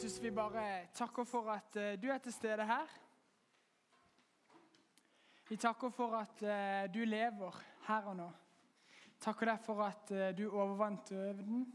Jesus, 0.00 0.22
vi 0.22 0.30
bare 0.32 0.86
takker 0.96 1.26
for 1.28 1.50
at 1.52 1.76
eh, 1.76 1.98
du 2.00 2.06
er 2.08 2.18
til 2.24 2.32
stede 2.32 2.64
her. 2.64 2.92
Vi 5.48 5.56
takker 5.60 5.90
for 5.92 6.14
at 6.16 6.40
eh, 6.40 6.86
du 6.88 7.02
lever 7.04 7.58
her 7.84 8.06
og 8.08 8.14
nå. 8.16 8.28
Takker 9.20 9.50
deg 9.50 9.58
for 9.60 9.82
at 9.84 10.12
eh, 10.16 10.30
du 10.38 10.46
overvant 10.48 11.10
døden. 11.10 11.66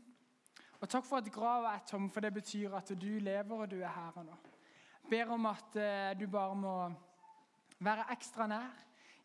Og 0.80 0.90
takk 0.90 1.06
for 1.06 1.20
at 1.22 1.30
grava 1.30 1.76
er 1.76 1.84
tom, 1.86 2.08
for 2.10 2.26
det 2.26 2.32
betyr 2.34 2.74
at 2.74 2.90
du 2.98 3.12
lever 3.22 3.62
og 3.62 3.70
du 3.70 3.76
er 3.76 3.94
her 3.94 4.18
og 4.18 4.26
nå. 4.32 4.38
Ber 5.06 5.34
om 5.36 5.46
at 5.46 5.78
du 6.18 6.26
bare 6.26 6.56
må 6.58 6.74
være 7.78 8.08
ekstra 8.16 8.48
nær. 8.50 8.80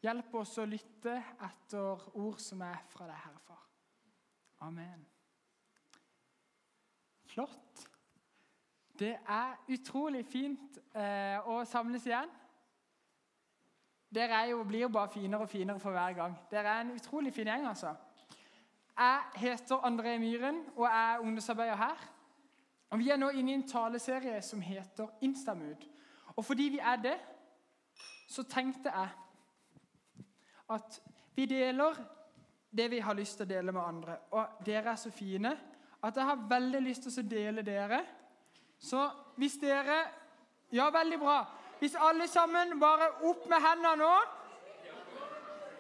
Hjelp 0.05 0.35
oss 0.43 0.59
å 0.61 0.67
lytte 0.69 1.15
etter 1.49 2.05
ord 2.21 2.37
som 2.37 2.67
er 2.69 2.85
fra 2.93 3.09
deg, 3.09 3.17
Herre 3.25 3.41
Far. 3.49 3.65
Amen. 4.69 5.09
Flott. 7.33 7.89
Det 9.01 9.17
er 9.29 9.55
utrolig 9.73 10.27
fint 10.29 10.77
eh, 10.93 11.39
å 11.49 11.63
samles 11.65 12.05
igjen. 12.05 12.29
Dere 14.13 14.43
jo, 14.51 14.59
blir 14.69 14.85
jo 14.85 14.91
bare 14.93 15.09
finere 15.09 15.47
og 15.47 15.49
finere 15.49 15.81
for 15.81 15.97
hver 15.97 16.19
gang. 16.19 16.35
Dere 16.51 16.75
er 16.75 16.85
en 16.85 16.93
utrolig 16.99 17.33
fin 17.33 17.49
gjeng, 17.49 17.65
altså. 17.71 17.95
Jeg 18.99 19.41
heter 19.41 19.87
André 19.89 20.19
Myhren 20.21 20.61
og 20.75 20.85
er 20.91 21.25
ungdomsarbeider 21.25 21.81
her. 21.81 22.05
Og 22.91 22.99
Vi 22.99 23.09
er 23.09 23.17
nå 23.17 23.31
inne 23.31 23.55
i 23.55 23.59
en 23.63 23.67
taleserie 23.69 24.43
som 24.43 24.61
heter 24.61 25.09
Instamood. 25.25 25.89
Og 26.37 26.45
fordi 26.45 26.69
vi 26.77 26.85
er 26.85 27.01
det, 27.01 27.17
så 28.29 28.43
tenkte 28.43 28.93
jeg 28.93 29.09
at 30.77 31.03
vi 31.35 31.47
deler 31.47 31.97
det 32.77 32.91
vi 32.91 33.01
har 33.01 33.17
lyst 33.17 33.41
til 33.41 33.49
å 33.49 33.55
dele 33.55 33.73
med 33.73 33.83
andre. 33.83 34.21
Og 34.37 34.61
dere 34.67 34.93
er 34.93 35.01
så 35.01 35.11
fine 35.11 35.57
at 36.03 36.17
jeg 36.17 36.25
har 36.35 36.49
veldig 36.51 36.81
lyst 36.85 37.09
til 37.09 37.25
å 37.25 37.31
dele 37.31 37.65
dere 37.65 38.05
så 38.81 39.11
hvis 39.37 39.59
dere 39.61 40.05
Ja, 40.73 40.91
veldig 40.91 41.19
bra. 41.19 41.45
Hvis 41.79 41.97
alle 41.99 42.29
sammen 42.29 42.81
bare 42.81 43.09
opp 43.27 43.49
med 43.49 43.59
hendene 43.59 43.97
nå. 43.97 44.13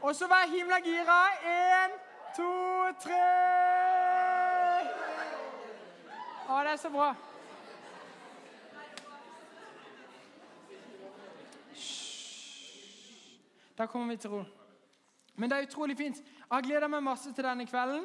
Og 0.03 0.15
så 0.17 0.27
vær 0.27 0.48
himla 0.51 0.81
gira. 0.83 1.19
Én, 1.47 1.92
to, 2.37 2.51
tre 2.98 3.20
Å, 6.51 6.62
det 6.67 6.73
er 6.73 6.81
så 6.83 6.91
bra. 6.91 7.12
Da 13.79 13.87
kommer 13.87 14.11
vi 14.11 14.17
til 14.17 14.31
ro. 14.31 14.42
Men 15.37 15.51
det 15.51 15.59
er 15.59 15.69
utrolig 15.69 15.97
fint. 15.97 16.19
Jeg 16.51 16.67
gleda 16.67 16.89
meg 16.91 17.05
masse 17.07 17.31
til 17.33 17.47
denne 17.47 17.67
kvelden. 17.67 18.03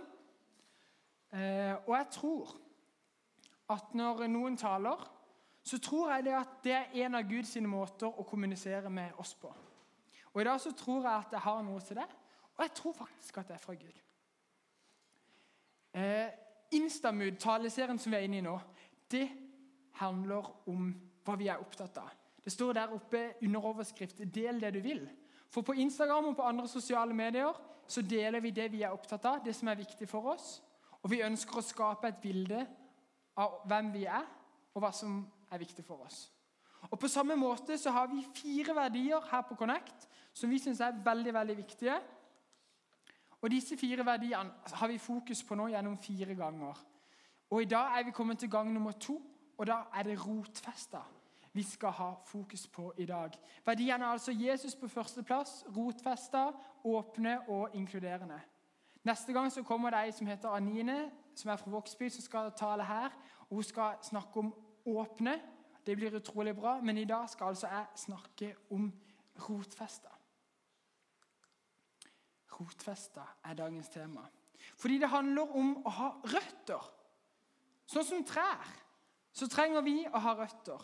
Eh, 1.34 1.74
og 1.88 1.98
jeg 1.98 2.08
tror 2.12 2.54
at 3.70 3.94
når 3.98 4.28
noen 4.28 4.58
taler, 4.58 5.12
så 5.66 5.80
tror 5.82 6.12
jeg 6.14 6.26
det 6.28 6.34
at 6.38 6.58
det 6.64 6.74
er 6.74 7.06
en 7.06 7.16
av 7.18 7.30
Guds 7.30 7.56
måter 7.66 8.08
å 8.08 8.26
kommunisere 8.28 8.90
med 8.90 9.18
oss 9.18 9.34
på. 9.34 9.50
Og 10.34 10.42
I 10.42 10.46
dag 10.46 10.60
så 10.62 10.72
tror 10.78 11.02
jeg 11.02 11.14
at 11.14 11.32
jeg 11.32 11.46
har 11.46 11.64
noe 11.64 11.82
til 11.82 11.98
det, 11.98 12.08
og 12.56 12.64
jeg 12.64 12.74
tror 12.76 12.94
faktisk 12.94 13.38
at 13.38 13.48
det 13.48 13.56
er 13.56 13.64
fra 13.64 13.74
Gud. 13.74 14.02
Eh, 15.96 16.28
Instamud, 16.76 17.38
taleserien 17.40 18.00
som 18.00 18.12
vi 18.12 18.20
er 18.20 18.28
inne 18.28 18.42
i 18.42 18.46
nå, 18.46 18.56
det 19.12 19.30
handler 20.02 20.48
om 20.70 20.90
hva 21.26 21.36
vi 21.40 21.48
er 21.50 21.62
opptatt 21.62 21.98
av. 21.98 22.12
Det 22.46 22.54
står 22.54 22.74
der 22.78 22.94
oppe 22.94 23.22
under 23.42 23.66
overskrift 23.66 24.18
'Del 24.18 24.62
det 24.62 24.74
du 24.74 24.80
vil'. 24.80 25.10
For 25.50 25.62
på 25.62 25.74
Instagram 25.74 26.26
og 26.26 26.36
på 26.36 26.42
andre 26.42 26.68
sosiale 26.68 27.14
medier 27.14 27.54
så 27.88 28.02
deler 28.02 28.40
vi 28.40 28.50
det 28.50 28.72
vi 28.72 28.82
er 28.82 28.92
opptatt 28.92 29.26
av, 29.26 29.40
det 29.46 29.56
som 29.56 29.68
er 29.68 29.76
viktig 29.76 30.10
for 30.10 30.34
oss. 30.34 30.62
Og 31.02 31.12
vi 31.12 31.22
ønsker 31.22 31.58
å 31.58 31.62
skape 31.62 32.08
et 32.08 32.22
bilde 32.22 32.68
av 33.38 33.62
hvem 33.68 33.92
vi 33.94 34.06
er, 34.06 34.26
og 34.74 34.84
hva 34.84 34.92
som 34.96 35.20
er 35.52 35.62
viktig 35.62 35.86
for 35.86 36.06
oss. 36.06 36.32
Og 36.92 37.00
På 37.00 37.08
samme 37.08 37.36
måte 37.36 37.78
så 37.78 37.92
har 37.92 38.08
vi 38.08 38.26
fire 38.36 38.76
verdier 38.76 39.24
her 39.32 39.42
på 39.42 39.56
Connect 39.56 40.08
som 40.34 40.50
vi 40.50 40.60
syns 40.60 40.80
er 40.80 40.98
veldig 41.06 41.34
veldig 41.34 41.58
viktige. 41.58 41.96
Og 43.42 43.52
Disse 43.52 43.78
fire 43.78 44.06
verdiene 44.06 44.74
har 44.74 44.88
vi 44.88 44.98
fokus 44.98 45.44
på 45.44 45.56
nå 45.56 45.68
gjennom 45.68 45.98
fire 45.98 46.36
ganger. 46.36 46.80
Og 47.50 47.62
I 47.62 47.70
dag 47.70 48.00
er 48.00 48.04
vi 48.04 48.12
kommet 48.12 48.40
til 48.40 48.50
gang 48.52 48.74
nummer 48.74 48.92
to, 48.92 49.22
og 49.58 49.68
da 49.68 49.84
er 49.94 50.04
det 50.04 50.20
rotfesta 50.28 51.02
vi 51.56 51.64
skal 51.64 51.90
ha 51.96 52.14
fokus 52.26 52.68
på 52.68 52.94
i 52.98 53.06
dag. 53.06 53.32
Verdiene 53.66 54.04
er 54.04 54.10
altså 54.10 54.32
Jesus 54.32 54.76
på 54.76 54.88
førsteplass, 54.88 55.64
rotfesta, 55.78 56.50
åpne 56.84 57.38
og 57.48 57.70
inkluderende. 57.74 58.40
Neste 59.04 59.34
gang 59.34 59.52
så 59.52 59.64
kommer 59.64 59.90
det 59.90 60.02
ei 60.04 60.12
som 60.12 60.28
heter 60.28 60.50
Anine, 60.50 61.12
som 61.36 61.52
er 61.52 61.60
fra 61.60 61.72
Vågsby, 61.72 62.10
som 62.10 62.22
skal 62.22 62.52
tale 62.58 62.84
her. 62.84 63.10
og 63.50 63.56
Hun 63.56 63.64
skal 63.64 63.98
snakke 64.04 64.40
om 64.40 64.54
åpne. 64.86 65.40
Det 65.86 65.96
blir 65.96 66.16
utrolig 66.16 66.56
bra. 66.56 66.82
Men 66.82 66.98
i 66.98 67.06
dag 67.06 67.30
skal 67.30 67.54
altså 67.54 67.68
jeg 67.68 67.86
snakke 67.96 68.56
om 68.70 68.94
rotfesta. 69.50 70.10
Rotfesta 72.60 73.22
er 73.44 73.54
dagens 73.54 73.90
tema. 73.90 74.28
Fordi 74.78 74.98
det 74.98 75.10
handler 75.10 75.56
om 75.56 75.76
å 75.86 75.90
ha 75.90 76.10
røtter. 76.24 76.92
Sånn 77.86 78.06
som 78.06 78.24
trær, 78.26 78.66
så 79.36 79.48
trenger 79.52 79.84
vi 79.86 80.00
å 80.08 80.20
ha 80.20 80.34
røtter. 80.40 80.82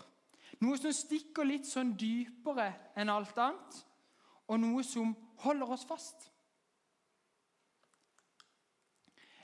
Noe 0.62 0.78
som 0.78 0.94
stikker 0.94 1.48
litt 1.48 1.66
sånn 1.66 1.96
dypere 1.98 2.68
enn 3.00 3.10
alt 3.10 3.38
annet, 3.40 3.80
og 4.52 4.60
noe 4.60 4.84
som 4.84 5.16
holder 5.42 5.74
oss 5.74 5.86
fast. 5.88 6.31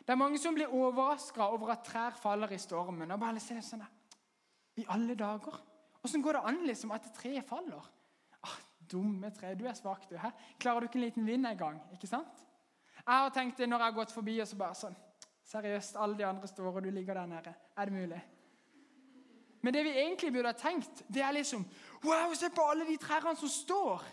Det 0.07 0.13
er 0.13 0.19
mange 0.22 0.40
som 0.40 0.56
blir 0.56 0.72
overraska 0.72 1.50
over 1.51 1.73
at 1.73 1.81
trær 1.84 2.16
faller 2.16 2.51
i 2.56 2.57
stormen. 2.57 3.12
og 3.12 3.19
bare 3.19 3.41
ser 3.44 3.59
sånn 3.62 3.84
I 4.79 4.85
alle 4.88 5.18
dager! 5.19 5.57
Åssen 6.06 6.22
går 6.23 6.38
det 6.38 6.44
an 6.47 6.62
liksom, 6.63 6.94
at 6.95 7.09
treet 7.18 7.44
faller? 7.44 7.84
Ah, 8.40 8.56
dumme 8.79 9.34
tre, 9.35 9.51
du 9.56 9.66
er 9.67 9.75
svak, 9.75 10.06
du. 10.09 10.16
Her. 10.16 10.31
Klarer 10.59 10.79
du 10.79 10.88
ikke 10.88 11.01
en 11.01 11.03
liten 11.03 11.28
vind 11.28 11.47
en 11.47 11.57
gang? 11.57 11.81
ikke 11.91 12.07
sant? 12.07 12.46
Jeg 13.01 13.19
har 13.19 13.35
tenkt 13.35 13.59
det 13.59 13.67
når 13.67 13.84
jeg 13.84 13.91
har 13.91 14.00
gått 14.00 14.16
forbi 14.16 14.40
og 14.40 14.47
så 14.47 14.56
bare 14.56 14.79
sånn 14.79 14.97
Seriøst, 15.47 15.96
alle 15.96 16.17
de 16.19 16.25
andre 16.28 16.47
står, 16.47 16.73
og 16.75 16.84
du 16.84 16.90
ligger 16.91 17.16
der 17.16 17.28
nede. 17.28 17.53
Er 17.78 17.85
det 17.88 17.94
mulig? 17.94 18.23
Men 19.63 19.73
det 19.73 19.84
vi 19.84 19.94
egentlig 19.96 20.31
burde 20.34 20.51
ha 20.51 20.59
tenkt, 20.59 21.03
det 21.07 21.22
er 21.23 21.35
liksom 21.35 21.63
Wow, 22.03 22.34
se 22.35 22.50
på 22.50 22.63
alle 22.63 22.88
de 22.88 22.96
trærne 23.00 23.35
som 23.35 23.51
står! 23.51 24.03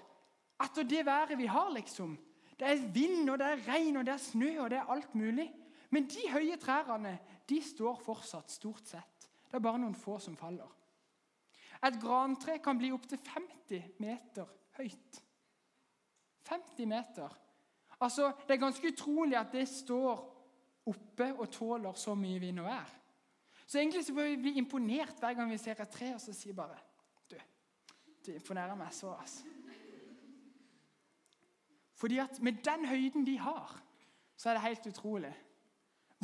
Etter 0.62 0.82
det 0.82 1.06
været 1.06 1.38
vi 1.38 1.46
har, 1.46 1.70
liksom. 1.70 2.16
Det 2.58 2.66
er 2.66 2.86
vind, 2.94 3.30
og 3.30 3.38
det 3.38 3.46
er 3.46 3.68
regn, 3.68 3.96
og 3.96 4.06
det 4.06 4.14
er 4.14 4.22
snø, 4.22 4.50
og 4.62 4.70
det 4.70 4.78
er 4.78 4.90
alt 4.90 5.14
mulig. 5.14 5.52
Men 5.94 6.08
de 6.10 6.26
høye 6.32 6.56
trærne 6.58 7.18
de 7.48 7.60
står 7.62 8.00
fortsatt, 8.02 8.50
stort 8.50 8.88
sett. 8.90 9.28
Det 9.46 9.60
er 9.60 9.62
bare 9.62 9.78
noen 9.78 9.94
få 9.94 10.16
som 10.18 10.34
faller. 10.36 10.70
Et 11.84 11.96
grantre 12.00 12.58
kan 12.64 12.78
bli 12.80 12.90
opptil 12.94 13.20
50 13.22 14.00
meter 14.02 14.48
høyt. 14.78 15.20
50 16.48 16.88
meter. 16.90 17.40
Altså, 18.00 18.32
Det 18.46 18.54
er 18.54 18.64
ganske 18.64 18.88
utrolig 18.92 19.36
at 19.38 19.52
det 19.52 19.68
står 19.68 20.24
oppe 20.86 21.30
og 21.38 21.50
tåler 21.50 21.92
så 21.96 22.14
mye 22.14 22.40
vind 22.40 22.60
og 22.60 22.66
vær. 22.66 22.90
Så 23.66 23.78
egentlig 23.78 24.04
så 24.04 24.14
bør 24.14 24.28
vi 24.28 24.36
bli 24.36 24.58
imponert 24.58 25.18
hver 25.18 25.34
gang 25.34 25.50
vi 25.50 25.58
ser 25.58 25.80
et 25.80 25.88
tre, 25.88 26.14
og 26.14 26.20
så 26.20 26.32
sier 26.32 26.54
bare 26.54 26.76
Du, 27.30 27.36
du 28.26 28.32
imponerer 28.32 28.74
meg 28.74 28.92
så, 28.92 29.14
altså. 29.14 29.44
Fordi 31.94 32.18
at 32.18 32.42
med 32.42 32.52
den 32.64 32.86
høyden 32.86 33.26
de 33.26 33.38
har, 33.38 33.80
så 34.36 34.50
er 34.50 34.54
det 34.54 34.62
helt 34.62 34.86
utrolig. 34.86 35.34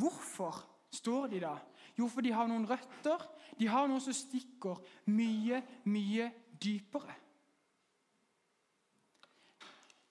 Hvorfor 0.01 0.57
står 0.91 1.29
de 1.31 1.41
da? 1.43 1.55
Jo, 1.97 2.07
for 2.09 2.25
de 2.25 2.33
har 2.33 2.49
noen 2.49 2.65
røtter. 2.67 3.23
De 3.59 3.67
har 3.69 3.89
noe 3.89 4.01
som 4.01 4.15
stikker 4.15 4.79
mye, 5.11 5.61
mye 5.85 6.29
dypere. 6.61 7.17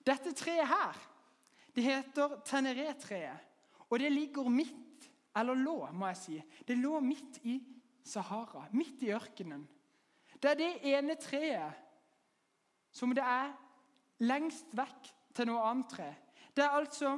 Dette 0.01 0.33
treet 0.33 0.65
her, 0.65 0.97
det 1.75 1.83
heter 1.85 2.39
teneré-treet. 2.47 3.49
Og 3.91 3.99
det 3.99 4.11
ligger 4.11 4.49
midt 4.49 4.77
Eller 5.35 5.55
lå, 5.55 5.87
må 5.95 6.09
jeg 6.09 6.17
si. 6.19 6.33
Det 6.67 6.75
lå 6.75 6.97
midt 6.99 7.37
i 7.47 7.53
Sahara, 8.03 8.65
midt 8.75 8.99
i 9.05 9.13
ørkenen. 9.15 9.61
Det 10.35 10.49
er 10.49 10.57
det 10.59 10.71
ene 10.91 11.15
treet 11.15 11.77
som 12.91 13.13
det 13.15 13.23
er 13.23 13.53
lengst 14.27 14.73
vekk 14.75 15.07
til 15.31 15.47
noe 15.47 15.63
annet 15.69 15.87
tre. 15.93 16.09
Det 16.51 16.65
er 16.65 16.75
altså 16.75 17.13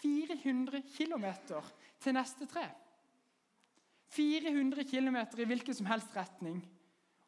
400 0.00 0.80
km 0.96 1.26
til 2.00 2.14
neste 2.14 2.46
tre. 2.46 2.66
400 4.08 4.84
km 4.88 5.16
i 5.38 5.44
hvilken 5.44 5.74
som 5.74 5.86
helst 5.86 6.16
retning. 6.16 6.62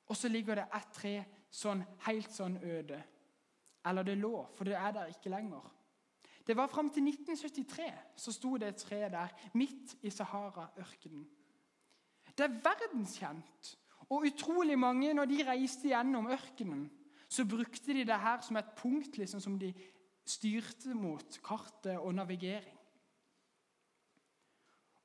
Og 0.06 0.16
så 0.16 0.28
ligger 0.28 0.58
det 0.58 0.68
ett 0.74 0.94
tre 0.94 1.14
sånn 1.50 1.82
helt 2.06 2.32
sånn 2.32 2.56
øde. 2.62 3.02
Eller 3.86 4.06
det 4.06 4.16
lå, 4.18 4.34
for 4.56 4.68
det 4.68 4.76
er 4.78 4.94
der 4.96 5.12
ikke 5.12 5.32
lenger. 5.32 5.68
Det 6.46 6.56
var 6.56 6.70
Fram 6.72 6.88
til 6.90 7.06
1973 7.06 7.90
så 8.16 8.32
sto 8.32 8.56
det 8.58 8.72
et 8.72 8.82
tre 8.82 9.04
der, 9.12 9.34
midt 9.54 9.94
i 10.02 10.10
Sahara-ørkenen. 10.10 11.28
Det 12.36 12.46
er 12.46 12.56
verdenskjent. 12.64 13.76
Og 14.10 14.26
utrolig 14.26 14.78
mange, 14.78 15.12
når 15.14 15.28
de 15.30 15.44
reiste 15.46 15.92
gjennom 15.92 16.26
ørkenen, 16.26 16.88
så 17.30 17.44
brukte 17.46 17.94
de 17.94 18.02
det 18.04 18.18
her 18.18 18.40
som 18.42 18.58
et 18.58 18.72
punkt 18.76 19.18
liksom, 19.18 19.40
som 19.40 19.58
de 19.58 19.70
styrte 20.26 20.94
mot 20.94 21.38
kartet 21.46 21.98
og 21.98 22.14
navigering. 22.14 22.79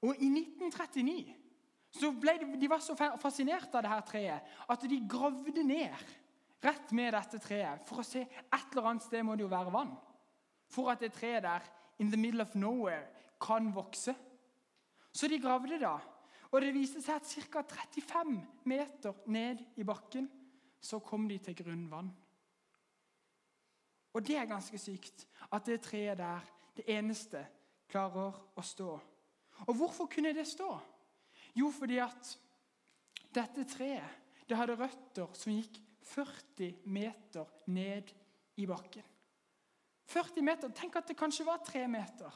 Og 0.06 0.22
I 0.22 0.30
1939 0.30 1.34
så 1.96 2.12
ble 2.20 2.36
de, 2.42 2.48
de 2.60 2.70
var 2.70 2.84
så 2.84 2.96
fascinert 2.96 3.74
av 3.74 3.86
dette 3.86 4.10
treet 4.12 4.56
at 4.70 4.88
de 4.90 4.98
gravde 5.10 5.64
ned 5.64 6.06
rett 6.66 6.92
med 6.98 7.14
dette 7.16 7.40
treet 7.44 7.84
for 7.88 8.02
å 8.02 8.06
se 8.06 8.26
et 8.26 8.74
eller 8.74 8.90
annet 8.92 9.06
sted 9.06 9.24
må 9.26 9.38
det 9.38 9.46
jo 9.46 9.52
være 9.52 9.74
vann. 9.74 9.94
For 10.72 10.92
at 10.92 11.04
det 11.04 11.14
treet 11.16 11.46
der, 11.46 11.64
in 12.02 12.12
the 12.12 12.20
middle 12.20 12.44
of 12.44 12.56
nowhere, 12.56 13.06
kan 13.42 13.70
vokse. 13.76 14.16
Så 15.14 15.30
de 15.32 15.40
gravde 15.40 15.80
da. 15.80 15.96
Og 16.52 16.62
det 16.62 16.74
viste 16.76 17.02
seg 17.04 17.20
at 17.20 17.30
ca. 17.52 17.64
35 17.64 18.36
meter 18.66 19.16
ned 19.32 19.62
i 19.78 19.86
bakken 19.88 20.28
så 20.82 21.00
kom 21.00 21.28
de 21.30 21.38
til 21.42 21.58
grunnvann. 21.58 22.12
Og 24.16 24.24
det 24.26 24.38
er 24.40 24.48
ganske 24.48 24.78
sykt 24.80 25.26
at 25.52 25.66
det 25.68 25.82
treet 25.84 26.18
der, 26.18 26.44
det 26.76 26.86
eneste, 26.92 27.42
klarer 27.92 28.36
å 28.56 28.64
stå. 28.64 28.94
Og 29.68 29.74
hvorfor 29.80 30.10
kunne 30.12 30.34
det 30.36 30.48
stå? 30.48 30.70
Jo, 31.56 31.72
fordi 31.72 31.98
at 32.04 32.36
dette 33.36 33.64
treet 33.70 34.22
det 34.46 34.58
hadde 34.58 34.78
røtter 34.78 35.32
som 35.34 35.56
gikk 35.56 35.80
40 36.06 36.84
meter 36.94 37.50
ned 37.74 38.12
i 38.62 38.68
bakken. 38.70 39.06
40 40.06 40.46
meter, 40.46 40.70
Tenk 40.70 41.00
at 41.00 41.08
det 41.10 41.18
kanskje 41.18 41.48
var 41.48 41.64
3 41.66 41.88
meter, 41.90 42.36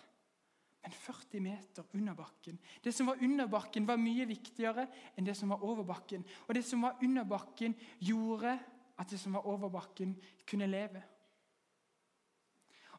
men 0.81 0.95
40 0.95 1.43
meter 1.43 1.85
under 1.93 2.15
bakken. 2.17 2.57
Det 2.81 2.93
som 2.95 3.11
var 3.11 3.21
under 3.21 3.47
bakken, 3.47 3.85
var 3.85 4.01
mye 4.01 4.25
viktigere 4.25 4.87
enn 5.13 5.27
det 5.27 5.35
som 5.37 5.53
var 5.53 5.61
over 5.63 5.85
bakken. 5.85 6.25
Og 6.47 6.55
det 6.57 6.65
som 6.65 6.81
var 6.81 6.97
under 7.03 7.27
bakken, 7.29 7.75
gjorde 7.99 8.57
at 8.99 9.13
det 9.13 9.19
som 9.21 9.37
var 9.37 9.45
over 9.47 9.69
bakken, 9.69 10.15
kunne 10.49 10.67
leve. 10.67 11.03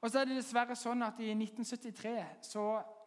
Og 0.00 0.08
så 0.10 0.20
er 0.20 0.30
det 0.30 0.38
dessverre 0.38 0.76
sånn 0.78 1.02
at 1.04 1.18
I 1.20 1.32
1973 1.34 2.14
så 2.46 2.64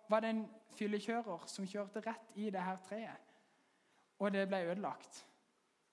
var 0.09 0.23
det 0.23 0.33
en 0.33 0.44
fyllekjører 0.77 1.45
som 1.47 1.67
kjørte 1.67 2.01
rett 2.05 2.35
i 2.35 2.50
det 2.53 2.61
her 2.63 2.81
treet. 2.88 3.31
Og 4.19 4.31
det 4.33 4.47
ble 4.47 4.63
ødelagt. 4.71 5.25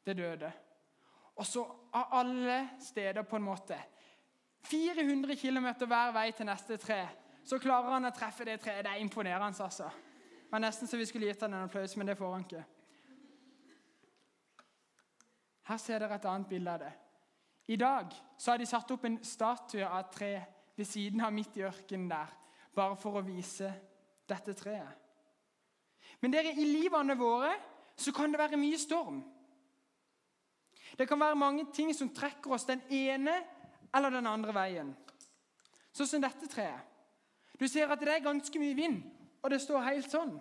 Det 0.07 0.17
døde. 0.17 0.51
Og 1.37 1.47
så 1.47 1.65
av 1.97 2.15
alle 2.21 2.61
steder, 2.81 3.23
på 3.23 3.37
en 3.37 3.47
måte 3.47 3.79
400 4.69 5.37
km 5.37 5.69
hver 5.87 6.13
vei 6.13 6.31
til 6.37 6.47
neste 6.47 6.77
tre, 6.77 7.01
så 7.45 7.59
klarer 7.59 7.97
han 7.97 8.09
å 8.09 8.15
treffe 8.15 8.45
det 8.45 8.59
treet. 8.61 8.85
Det 8.85 8.93
er 8.93 9.01
imponerende, 9.01 9.65
altså. 9.65 9.89
Det 9.89 10.53
var 10.53 10.63
nesten 10.63 10.89
så 10.91 10.99
vi 10.99 11.07
skulle 11.09 11.31
gitt 11.31 11.43
han 11.47 11.55
en 11.55 11.69
applaus, 11.69 11.97
men 11.97 12.11
det 12.11 12.19
får 12.19 12.33
han 12.35 12.45
ikke. 12.45 12.65
Her 15.71 15.79
ser 15.79 16.03
dere 16.03 16.19
et 16.19 16.27
annet 16.27 16.49
bilde 16.51 16.73
av 16.73 16.83
det. 16.83 16.93
I 17.71 17.77
dag 17.79 18.15
så 18.37 18.51
har 18.51 18.59
de 18.59 18.67
satt 18.67 18.91
opp 18.91 19.05
en 19.07 19.21
statue 19.25 19.87
av 19.87 20.01
et 20.01 20.13
tre 20.17 20.31
ved 20.77 20.89
siden 20.89 21.23
av 21.23 21.33
midt 21.33 21.57
i 21.61 21.63
ørkenen 21.69 22.09
der, 22.11 22.33
bare 22.75 22.97
for 22.99 23.21
å 23.21 23.25
vise 23.25 23.71
dette 24.31 24.55
treet. 24.57 24.97
Men 26.21 26.33
dere, 26.35 26.53
i 26.53 26.67
livene 26.69 27.17
våre 27.19 27.53
så 28.01 28.13
kan 28.17 28.33
det 28.33 28.41
være 28.41 28.61
mye 28.61 28.79
storm. 28.81 29.21
Det 30.99 31.07
kan 31.09 31.21
være 31.21 31.39
mange 31.39 31.67
ting 31.75 31.93
som 31.97 32.11
trekker 32.13 32.53
oss 32.53 32.67
den 32.69 32.83
ene 32.93 33.37
eller 33.95 34.13
den 34.15 34.29
andre 34.29 34.55
veien. 34.55 34.93
Sånn 35.93 36.09
som 36.09 36.23
dette 36.23 36.49
treet. 36.51 36.87
Du 37.61 37.67
ser 37.69 37.91
at 37.93 38.01
det 38.01 38.13
er 38.15 38.25
ganske 38.25 38.61
mye 38.61 38.77
vind, 38.77 39.03
og 39.43 39.53
det 39.53 39.61
står 39.61 39.85
helt 39.85 40.13
sånn. 40.13 40.37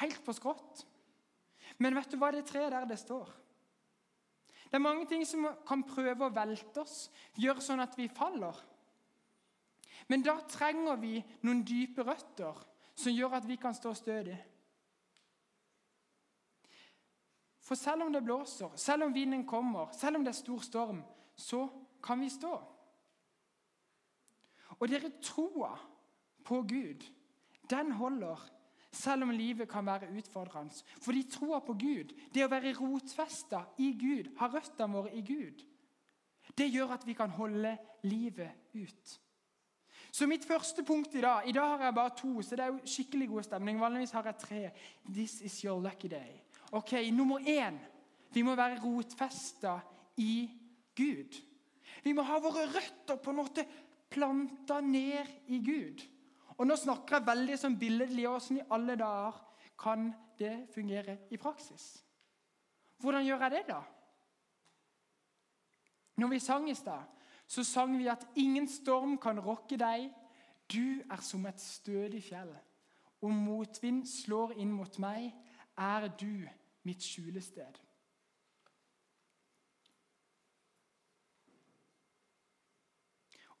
Helt 0.00 0.20
på 0.24 0.34
skrått. 0.36 0.82
Men 1.80 1.96
vet 1.96 2.12
du 2.12 2.18
hva 2.20 2.32
det 2.34 2.44
treet 2.48 2.72
der 2.74 2.88
det 2.88 2.98
står? 3.00 3.30
Det 4.68 4.78
er 4.78 4.84
mange 4.84 5.06
ting 5.08 5.24
som 5.28 5.46
kan 5.68 5.84
prøve 5.84 6.28
å 6.28 6.32
velte 6.32 6.80
oss, 6.80 7.10
gjøre 7.36 7.64
sånn 7.64 7.82
at 7.84 7.96
vi 7.98 8.08
faller. 8.12 8.56
Men 10.08 10.24
da 10.24 10.38
trenger 10.48 10.96
vi 11.00 11.18
noen 11.44 11.60
dype 11.64 12.04
røtter 12.06 12.60
som 13.02 13.14
gjør 13.14 13.38
at 13.38 13.48
vi 13.48 13.56
kan 13.60 13.74
stå 13.74 13.92
stødig. 13.98 14.38
For 17.62 17.78
selv 17.78 18.02
om 18.02 18.12
det 18.12 18.24
blåser, 18.24 18.76
selv 18.76 19.06
om 19.06 19.14
vinden 19.14 19.46
kommer, 19.46 19.92
selv 19.94 20.16
om 20.16 20.24
det 20.24 20.32
er 20.32 20.40
stor 20.40 20.58
storm, 20.58 21.02
så 21.36 21.68
kan 22.02 22.20
vi 22.20 22.28
stå. 22.28 22.52
Og 24.78 24.88
dere 24.90 25.12
troa 25.22 25.76
på 26.44 26.62
Gud, 26.62 27.06
den 27.70 27.92
holder 27.92 28.40
selv 28.92 29.22
om 29.22 29.30
livet 29.30 29.68
kan 29.68 29.86
være 29.86 30.10
utfordrende. 30.18 30.74
Fordi 31.00 31.22
troa 31.30 31.60
på 31.64 31.72
Gud, 31.72 32.12
det 32.34 32.44
å 32.44 32.50
være 32.52 32.74
rotfesta 32.76 33.64
i 33.80 33.92
Gud, 33.96 34.34
ha 34.38 34.50
røttene 34.52 34.92
våre 34.92 35.14
i 35.16 35.22
Gud, 35.24 35.62
det 36.58 36.68
gjør 36.68 36.96
at 36.98 37.06
vi 37.06 37.14
kan 37.16 37.30
holde 37.30 37.76
livet 38.04 38.74
ut. 38.74 39.20
Så 40.12 40.26
mitt 40.28 40.44
første 40.44 40.84
punkt 40.84 41.14
i 41.16 41.22
dag 41.24 41.46
I 41.48 41.54
dag 41.56 41.70
har 41.78 41.86
jeg 41.86 41.94
bare 41.96 42.16
to, 42.16 42.42
så 42.42 42.56
det 42.56 42.64
er 42.64 42.72
jo 42.74 42.80
skikkelig 42.84 43.28
god 43.28 43.46
stemning. 43.46 43.80
Vanligvis 43.80 44.12
har 44.12 44.26
jeg 44.28 44.36
tre. 44.38 44.60
This 45.08 45.40
is 45.40 45.56
your 45.64 45.80
lucky 45.80 46.08
day. 46.08 46.42
Ok, 46.72 46.92
Nummer 47.12 47.40
én 47.40 47.78
vi 48.32 48.42
må 48.42 48.54
være 48.56 48.80
rotfesta 48.80 49.78
i 50.16 50.50
Gud. 50.96 51.40
Vi 52.04 52.12
må 52.12 52.22
ha 52.24 52.38
våre 52.40 52.64
røtter 52.66 53.16
på 53.16 53.30
en 53.30 53.36
måte 53.36 53.64
planta 54.12 54.80
ned 54.80 55.28
i 55.52 55.58
Gud. 55.64 56.00
Og 56.56 56.66
Nå 56.66 56.76
snakker 56.76 57.18
jeg 57.18 57.26
veldig 57.26 57.58
sånn 57.60 57.78
billedlig. 57.80 58.28
Åssen 58.28 58.60
i 58.60 58.66
alle 58.72 58.96
dager 58.96 59.40
kan 59.80 60.10
det 60.38 60.68
fungere 60.74 61.18
i 61.30 61.40
praksis? 61.40 62.02
Hvordan 63.02 63.24
gjør 63.26 63.44
jeg 63.46 63.54
det, 63.56 63.62
da? 63.68 63.80
Når 66.22 66.28
vi 66.28 66.40
sang 66.40 66.68
i 66.70 66.76
stad, 66.76 67.08
så 67.52 67.64
sang 67.64 67.98
vi 67.98 68.08
at 68.08 68.24
ingen 68.40 68.68
storm 68.68 69.18
kan 69.20 69.40
rokke 69.44 69.76
deg. 69.76 70.08
Du 70.72 71.02
er 71.04 71.20
som 71.20 71.44
et 71.46 71.60
stødig 71.60 72.22
fjell. 72.24 72.52
Om 73.22 73.40
motvind 73.44 74.06
slår 74.08 74.54
inn 74.56 74.72
mot 74.72 74.96
meg, 75.02 75.28
er 75.76 76.08
du 76.08 76.46
mitt 76.88 77.04
skjulested. 77.04 77.76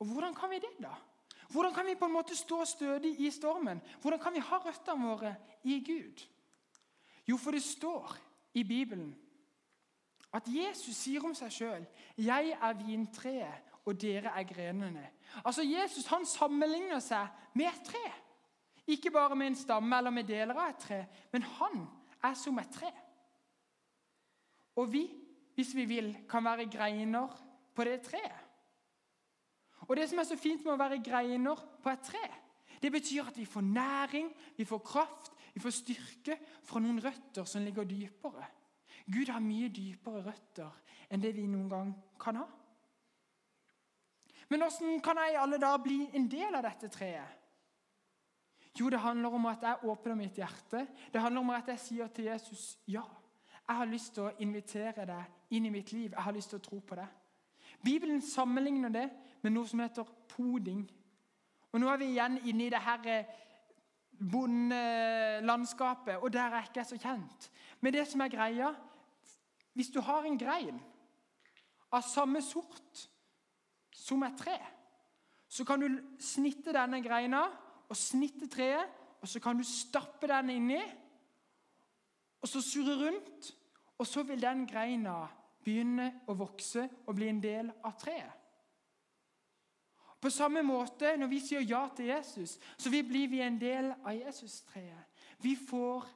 Og 0.00 0.08
Hvordan 0.08 0.34
kan 0.34 0.50
vi 0.50 0.58
det, 0.58 0.72
da? 0.82 0.94
Hvordan 1.52 1.74
kan 1.74 1.86
vi 1.86 1.94
på 1.94 2.08
en 2.08 2.16
måte 2.16 2.36
stå 2.36 2.64
stødig 2.64 3.12
i 3.20 3.30
stormen? 3.30 3.82
Hvordan 4.00 4.20
kan 4.20 4.32
vi 4.34 4.40
ha 4.40 4.58
røttene 4.58 5.04
våre 5.04 5.34
i 5.68 5.82
Gud? 5.84 6.24
Jo, 7.28 7.36
for 7.36 7.52
det 7.52 7.62
står 7.62 8.16
i 8.54 8.64
Bibelen 8.64 9.12
at 10.32 10.48
Jesus 10.48 10.96
sier 10.96 11.24
om 11.24 11.34
seg 11.36 11.52
sjøl 11.52 11.84
'Jeg 12.16 12.56
er 12.56 12.72
vintreet, 12.72 13.71
og 13.84 13.98
dere 14.00 14.32
er 14.38 14.46
grenene. 14.46 15.08
Altså 15.44 15.64
Jesus 15.66 16.06
han 16.06 16.26
sammenligner 16.26 17.02
seg 17.02 17.28
med 17.58 17.70
et 17.70 17.88
tre. 17.88 18.04
Ikke 18.86 19.10
bare 19.14 19.36
med 19.38 19.52
en 19.52 19.58
stamme 19.58 19.96
eller 19.98 20.14
med 20.14 20.26
deler 20.26 20.58
av 20.58 20.70
et 20.70 20.82
tre, 20.82 21.00
men 21.32 21.46
han 21.58 21.84
er 22.22 22.34
som 22.38 22.58
et 22.58 22.70
tre. 22.74 22.90
Og 24.76 24.88
vi, 24.92 25.04
hvis 25.54 25.74
vi 25.76 25.84
vil, 25.84 26.14
kan 26.30 26.44
være 26.44 26.70
greiner 26.70 27.34
på 27.74 27.84
det 27.84 28.00
treet. 28.06 28.38
Og 29.88 29.96
Det 29.96 30.08
som 30.08 30.18
er 30.18 30.24
så 30.24 30.38
fint 30.38 30.64
med 30.64 30.74
å 30.76 30.80
være 30.80 31.02
greiner 31.02 31.58
på 31.82 31.90
et 31.90 32.04
tre, 32.06 32.22
det 32.82 32.90
betyr 32.92 33.28
at 33.28 33.38
vi 33.38 33.44
får 33.46 33.60
næring, 33.66 34.30
vi 34.56 34.64
får 34.64 34.78
kraft, 34.78 35.32
vi 35.54 35.60
får 35.60 35.74
styrke 35.74 36.38
fra 36.64 36.80
noen 36.80 37.00
røtter 37.02 37.44
som 37.44 37.64
ligger 37.64 37.84
dypere. 37.84 38.46
Gud 39.10 39.30
har 39.30 39.42
mye 39.42 39.68
dypere 39.74 40.22
røtter 40.24 40.70
enn 41.10 41.22
det 41.22 41.34
vi 41.36 41.46
noen 41.50 41.68
gang 41.70 41.92
kan 42.20 42.38
ha. 42.40 42.46
Men 44.52 44.60
hvordan 44.60 44.98
kan 45.00 45.16
jeg 45.16 45.38
alle 45.40 45.56
da 45.56 45.70
bli 45.80 46.10
en 46.12 46.26
del 46.28 46.52
av 46.58 46.66
dette 46.66 46.90
treet? 46.92 47.38
Jo, 48.76 48.90
det 48.92 49.00
handler 49.00 49.32
om 49.32 49.46
at 49.48 49.62
jeg 49.64 49.84
åpner 49.88 50.16
mitt 50.16 50.36
hjerte. 50.36 50.82
Det 51.12 51.20
handler 51.20 51.40
om 51.40 51.52
at 51.56 51.68
jeg 51.72 51.80
sier 51.80 52.10
til 52.12 52.24
Jesus 52.28 52.78
ja. 52.88 53.04
Jeg 53.68 53.76
har 53.78 53.88
lyst 53.88 54.12
til 54.12 54.26
å 54.26 54.32
invitere 54.44 55.06
deg 55.08 55.56
inn 55.56 55.68
i 55.68 55.72
mitt 55.72 55.92
liv. 55.92 56.10
Jeg 56.12 56.24
har 56.24 56.36
lyst 56.36 56.52
til 56.52 56.60
å 56.60 56.64
tro 56.66 56.80
på 56.84 56.98
det. 56.98 57.06
Bibelen 57.84 58.20
sammenligner 58.20 58.92
det 58.92 59.06
med 59.42 59.54
noe 59.54 59.68
som 59.68 59.80
heter 59.80 60.08
poding. 60.34 60.84
Og 61.72 61.80
Nå 61.80 61.88
er 61.88 62.02
vi 62.02 62.10
igjen 62.12 62.36
inne 62.42 62.66
i 62.66 62.72
det 62.74 62.82
her 62.84 63.08
eh, 63.08 63.30
bondelandskapet, 64.32 66.18
og 66.20 66.32
der 66.32 66.50
er 66.50 66.58
jeg 66.60 66.68
ikke 66.74 66.84
så 66.90 66.98
kjent. 67.00 67.48
Men 67.80 67.96
det 67.96 68.04
som 68.08 68.20
er 68.20 68.34
greia 68.36 68.74
Hvis 69.72 69.88
du 69.88 70.00
har 70.04 70.26
en 70.28 70.36
grein 70.38 70.76
av 71.92 72.02
samme 72.04 72.42
sort 72.44 73.08
som 74.02 74.22
et 74.26 74.38
tre. 74.38 74.58
Så 75.48 75.64
kan 75.68 75.80
du 75.80 76.00
snitte 76.20 76.74
denne 76.74 77.02
greina 77.04 77.44
og 77.88 77.98
snitte 77.98 78.48
treet, 78.50 78.90
og 79.22 79.28
så 79.28 79.40
kan 79.40 79.58
du 79.58 79.64
stappe 79.66 80.26
den 80.26 80.50
inni, 80.56 80.80
og 82.42 82.50
så 82.50 82.62
surre 82.64 82.96
rundt. 83.04 83.52
Og 83.98 84.06
så 84.06 84.24
vil 84.26 84.40
den 84.42 84.64
greina 84.66 85.28
begynne 85.62 86.08
å 86.26 86.34
vokse 86.34 86.88
og 87.06 87.14
bli 87.14 87.28
en 87.30 87.42
del 87.42 87.68
av 87.86 87.92
treet. 88.00 88.38
På 90.22 90.30
samme 90.30 90.62
måte, 90.62 91.16
når 91.18 91.30
vi 91.30 91.38
sier 91.42 91.64
ja 91.66 91.84
til 91.94 92.10
Jesus, 92.10 92.56
så 92.78 92.90
blir 92.90 93.28
vi 93.30 93.40
en 93.42 93.58
del 93.58 93.90
av 93.92 94.14
Jesus-treet. 94.14 95.06
Vi 95.42 95.56
får 95.58 96.06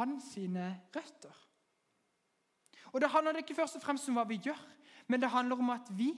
hans 0.00 0.34
røtter. 0.94 1.36
Og 2.92 3.00
Det 3.00 3.10
handler 3.10 3.36
ikke 3.36 3.54
først 3.54 3.76
og 3.76 3.82
fremst 3.82 4.08
om 4.08 4.18
hva 4.18 4.24
vi 4.28 4.40
gjør, 4.44 4.60
men 5.08 5.20
det 5.20 5.30
handler 5.30 5.56
om 5.58 5.70
at 5.70 5.88
vi 5.90 6.12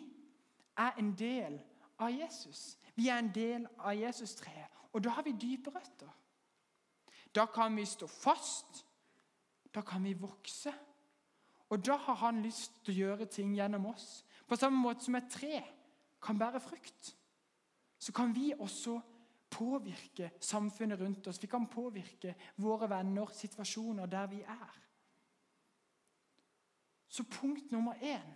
er 0.76 0.98
en 0.98 1.14
del 1.18 1.60
av 1.98 2.10
Jesus. 2.10 2.78
Vi 2.94 3.08
er 3.08 3.18
en 3.18 3.32
del 3.34 3.66
av 3.78 3.96
Jesus-treet, 3.96 4.72
og 4.92 5.04
da 5.04 5.10
har 5.16 5.22
vi 5.22 5.32
dype 5.40 5.70
røtter. 5.70 6.12
Da 7.34 7.46
kan 7.46 7.76
vi 7.76 7.84
stå 7.84 8.06
fast. 8.06 8.82
da 9.74 9.82
kan 9.82 10.04
vi 10.04 10.14
vokse. 10.14 10.72
Og 11.68 11.86
da 11.86 11.96
har 11.96 12.14
han 12.14 12.42
lyst 12.42 12.78
til 12.84 12.94
å 12.94 12.96
gjøre 12.96 13.26
ting 13.26 13.54
gjennom 13.54 13.86
oss. 13.86 14.24
På 14.48 14.56
samme 14.56 14.78
måte 14.80 15.04
som 15.04 15.14
et 15.14 15.28
tre 15.30 15.58
kan 16.22 16.38
bære 16.38 16.60
frukt, 16.60 17.16
så 17.98 18.12
kan 18.12 18.34
vi 18.34 18.54
også 18.58 19.00
påvirke 19.50 20.30
samfunnet 20.40 21.00
rundt 21.00 21.26
oss. 21.26 21.42
Vi 21.42 21.46
kan 21.46 21.66
påvirke 21.66 22.34
våre 22.56 22.88
venner, 22.90 23.26
situasjoner 23.26 24.06
der 24.06 24.26
vi 24.26 24.40
er. 24.40 24.80
Så 27.08 27.24
punkt 27.24 27.72
nummer 27.72 27.94
én 28.00 28.34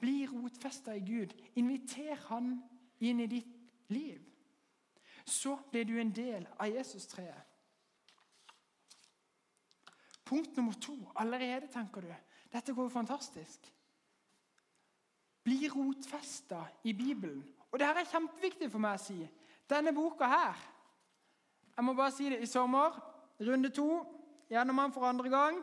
bli 0.00 0.26
rotfesta 0.26 0.94
i 0.96 1.00
Gud. 1.00 1.34
Inviter 1.54 2.16
Han 2.28 2.62
inn 3.00 3.20
i 3.20 3.26
ditt 3.26 3.54
liv. 3.88 4.24
Så 5.24 5.58
blir 5.70 5.84
du 5.84 6.00
en 6.00 6.12
del 6.14 6.48
av 6.56 6.70
Jesus-treet. 6.72 7.44
Punkt 10.24 10.56
nummer 10.56 10.72
to. 10.72 10.96
Allerede, 11.14 11.68
tenker 11.72 12.00
du. 12.00 12.14
Dette 12.52 12.72
går 12.72 12.88
jo 12.88 12.92
fantastisk. 12.92 13.68
Bli 15.44 15.68
rotfesta 15.68 16.66
i 16.84 16.92
Bibelen. 16.92 17.44
Og 17.70 17.78
det 17.78 17.86
her 17.86 18.00
er 18.00 18.10
kjempeviktig 18.10 18.70
for 18.72 18.82
meg 18.82 18.98
å 18.98 19.02
si. 19.02 19.18
Denne 19.68 19.92
boka 19.92 20.28
her 20.28 20.66
Jeg 21.76 21.84
må 21.84 21.92
bare 21.94 22.10
si 22.10 22.26
det. 22.26 22.40
I 22.42 22.46
sommer, 22.50 22.96
runde 23.40 23.70
to, 23.70 24.02
gjennom 24.50 24.80
den 24.82 24.92
for 24.92 25.06
andre 25.06 25.30
gang. 25.30 25.60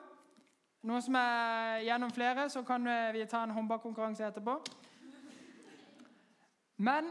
Noen 0.86 1.02
som 1.02 1.16
er 1.18 1.80
gjennom 1.88 2.12
flere, 2.14 2.44
så 2.54 2.62
kan 2.66 2.84
vi 3.14 3.24
ta 3.26 3.42
en 3.42 3.54
håndbakkonkurranse 3.56 4.28
etterpå. 4.28 4.60
Men 6.86 7.08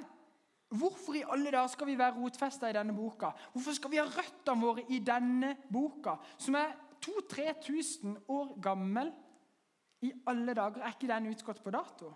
hvorfor 0.70 1.16
i 1.18 1.24
alle 1.26 1.50
dager 1.50 1.72
skal 1.72 1.88
vi 1.88 1.96
være 1.98 2.14
rotfesta 2.20 2.70
i 2.70 2.76
denne 2.76 2.94
boka? 2.94 3.32
Hvorfor 3.52 3.74
skal 3.74 3.90
vi 3.90 3.98
ha 3.98 4.04
røttene 4.06 4.62
våre 4.62 4.84
i 4.94 5.00
denne 5.02 5.56
boka, 5.72 6.14
som 6.38 6.54
er 6.60 6.76
2000-3000 7.02 8.14
år 8.30 8.52
gammel? 8.62 9.10
I 10.06 10.12
alle 10.30 10.54
dager 10.54 10.84
er 10.84 10.94
ikke 10.94 11.10
den 11.10 11.32
utgått 11.32 11.62
på 11.64 11.72
dato? 11.74 12.12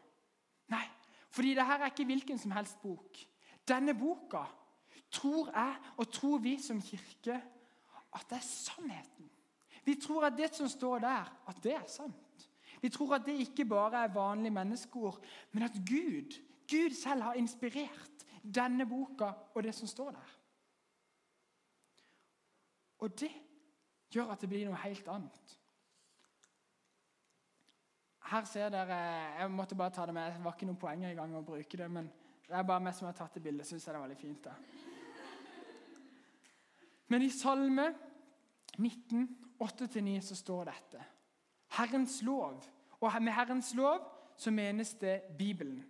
Nei, 0.71 0.85
fordi 1.33 1.57
dette 1.57 1.79
er 1.81 1.91
ikke 1.91 2.07
hvilken 2.07 2.39
som 2.39 2.55
helst 2.55 2.79
bok. 2.85 3.19
Denne 3.67 3.97
boka 3.99 4.45
tror 5.11 5.51
jeg 5.51 5.75
og 5.97 6.13
tror 6.13 6.39
vi 6.45 6.55
som 6.63 6.79
kirke 6.85 7.41
at 8.15 8.31
det 8.31 8.39
er 8.39 8.47
sannheten. 8.47 9.33
Vi 9.89 9.95
tror 9.97 10.27
at 10.29 10.37
det 10.37 10.51
som 10.53 10.69
står 10.69 10.99
der, 11.01 11.29
at 11.49 11.63
det 11.65 11.73
er 11.73 11.87
sant. 11.89 12.49
Vi 12.83 12.91
tror 12.93 13.15
at 13.17 13.25
det 13.27 13.39
ikke 13.41 13.65
bare 13.65 14.05
er 14.05 14.13
vanlige 14.13 14.53
menneskeord, 14.53 15.23
men 15.53 15.63
at 15.65 15.79
Gud, 15.89 16.37
Gud 16.69 16.95
selv 16.95 17.23
har 17.23 17.39
inspirert 17.41 18.27
denne 18.43 18.87
boka 18.87 19.33
og 19.55 19.63
det 19.63 19.73
som 19.75 19.89
står 19.89 20.11
der. 20.11 20.35
Og 22.99 23.21
det 23.21 23.31
gjør 24.13 24.35
at 24.35 24.41
det 24.41 24.51
blir 24.51 24.69
noe 24.69 24.83
helt 24.83 25.09
annet. 25.09 25.55
Her 28.29 28.45
ser 28.45 28.69
dere 28.69 28.99
Jeg 29.39 29.51
måtte 29.51 29.75
bare 29.75 29.91
ta 29.91 30.05
det 30.07 30.15
med. 30.15 30.35
Det 30.35 30.45
var 30.45 30.53
ikke 30.53 30.69
noen 30.69 30.81
poeng 30.83 31.05
i 31.09 31.15
gang 31.17 31.33
å 31.37 31.41
bruke 31.43 31.81
det, 31.81 31.89
men 31.91 32.11
det 32.45 32.57
er 32.57 32.69
bare 32.69 32.85
meg 32.85 32.97
som 32.97 33.09
har 33.09 33.17
tatt 33.17 33.39
det 33.39 33.43
bildet. 33.43 33.67
Syns 33.67 33.87
jeg 33.87 33.95
det 33.95 34.03
var 34.03 34.13
litt 34.13 34.21
fint. 34.21 34.45
da. 34.45 34.53
Men 37.09 37.25
i 37.25 37.31
Salme 37.33 37.89
19, 38.79 39.29
8-9 39.63 40.21
så 40.21 40.37
står 40.39 40.65
dette. 40.71 41.05
Herrens 41.79 42.23
lov. 42.23 42.65
Og 43.01 43.23
med 43.23 43.33
Herrens 43.33 43.75
lov 43.75 44.01
så 44.37 44.51
menes 44.51 44.95
det 44.95 45.23
Bibelen. 45.39 45.85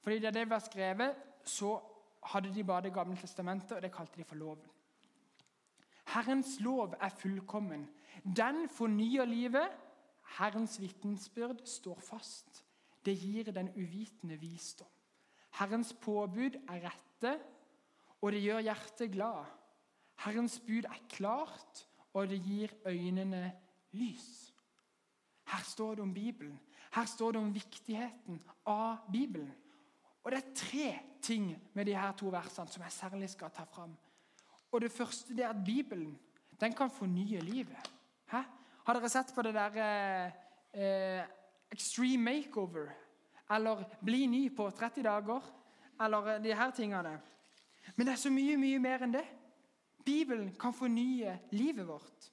Fordi 0.00 0.18
da 0.18 0.30
det 0.30 0.50
var 0.50 0.58
skrevet, 0.58 1.16
så 1.44 1.80
hadde 2.22 2.54
de 2.54 2.64
bare 2.64 2.82
Det 2.82 2.92
gamle 2.92 3.16
testamentet, 3.16 3.72
og 3.72 3.82
det 3.82 3.92
kalte 3.92 4.16
de 4.16 4.24
for 4.24 4.34
loven. 4.34 4.70
Herrens 6.06 6.60
lov 6.60 6.94
er 7.00 7.08
fullkommen. 7.08 7.88
Den 8.24 8.68
fornyer 8.68 9.24
livet. 9.24 9.68
Herrens 10.38 10.80
vitensbyrd 10.80 11.66
står 11.66 11.98
fast. 12.00 12.64
Det 13.04 13.14
gir 13.18 13.52
den 13.52 13.68
uvitende 13.76 14.36
visdom. 14.36 14.88
Herrens 15.50 15.92
påbud 15.92 16.56
er 16.68 16.84
rette, 16.86 17.38
og 18.20 18.32
det 18.32 18.42
gjør 18.42 18.60
hjertet 18.60 19.12
glad. 19.12 19.44
Herrens 20.24 20.60
bud 20.60 20.84
er 20.84 21.00
klart, 21.08 21.86
og 22.14 22.28
det 22.28 22.42
gir 22.42 22.72
øynene 22.86 23.52
lys. 23.92 24.54
Her 25.46 25.62
står 25.64 25.94
det 25.94 26.02
om 26.02 26.14
Bibelen. 26.14 26.60
Her 26.92 27.04
står 27.04 27.32
det 27.32 27.40
om 27.40 27.54
viktigheten 27.54 28.42
av 28.66 28.96
Bibelen. 29.12 29.52
Og 30.24 30.32
Det 30.32 30.38
er 30.38 30.54
tre 30.54 30.98
ting 31.22 31.56
med 31.74 31.84
de 31.86 31.96
her 31.96 32.12
to 32.12 32.28
versene 32.28 32.68
som 32.68 32.82
jeg 32.82 32.92
særlig 32.92 33.30
skal 33.30 33.50
ta 33.50 33.64
fram. 33.64 33.96
Og 34.72 34.80
Det 34.80 34.92
første 34.92 35.36
det 35.36 35.44
er 35.44 35.48
at 35.48 35.64
Bibelen 35.64 36.18
den 36.60 36.72
kan 36.72 36.90
fornye 36.90 37.40
livet. 37.40 37.90
Hæ? 38.26 38.42
Har 38.84 38.94
dere 38.94 39.08
sett 39.08 39.32
på 39.34 39.42
det 39.42 39.54
der 39.54 39.70
eh, 39.76 40.32
eh, 40.74 41.24
Extreme 41.72 42.24
Makeover? 42.24 42.88
Eller 43.50 43.84
Bli 44.04 44.26
ny 44.26 44.56
på 44.56 44.70
30 44.70 45.02
dager? 45.02 45.40
Eller 46.00 46.26
eh, 46.26 46.42
de 46.42 46.54
her 46.54 46.70
tingene. 46.70 47.20
Men 47.96 48.06
det 48.06 48.12
er 48.12 48.16
så 48.16 48.30
mye, 48.30 48.56
mye 48.56 48.78
mer 48.78 49.02
enn 49.02 49.14
det. 49.14 49.24
Bibelen 50.04 50.54
kan 50.60 50.74
fornye 50.74 51.38
livet 51.50 51.86
vårt. 51.88 52.32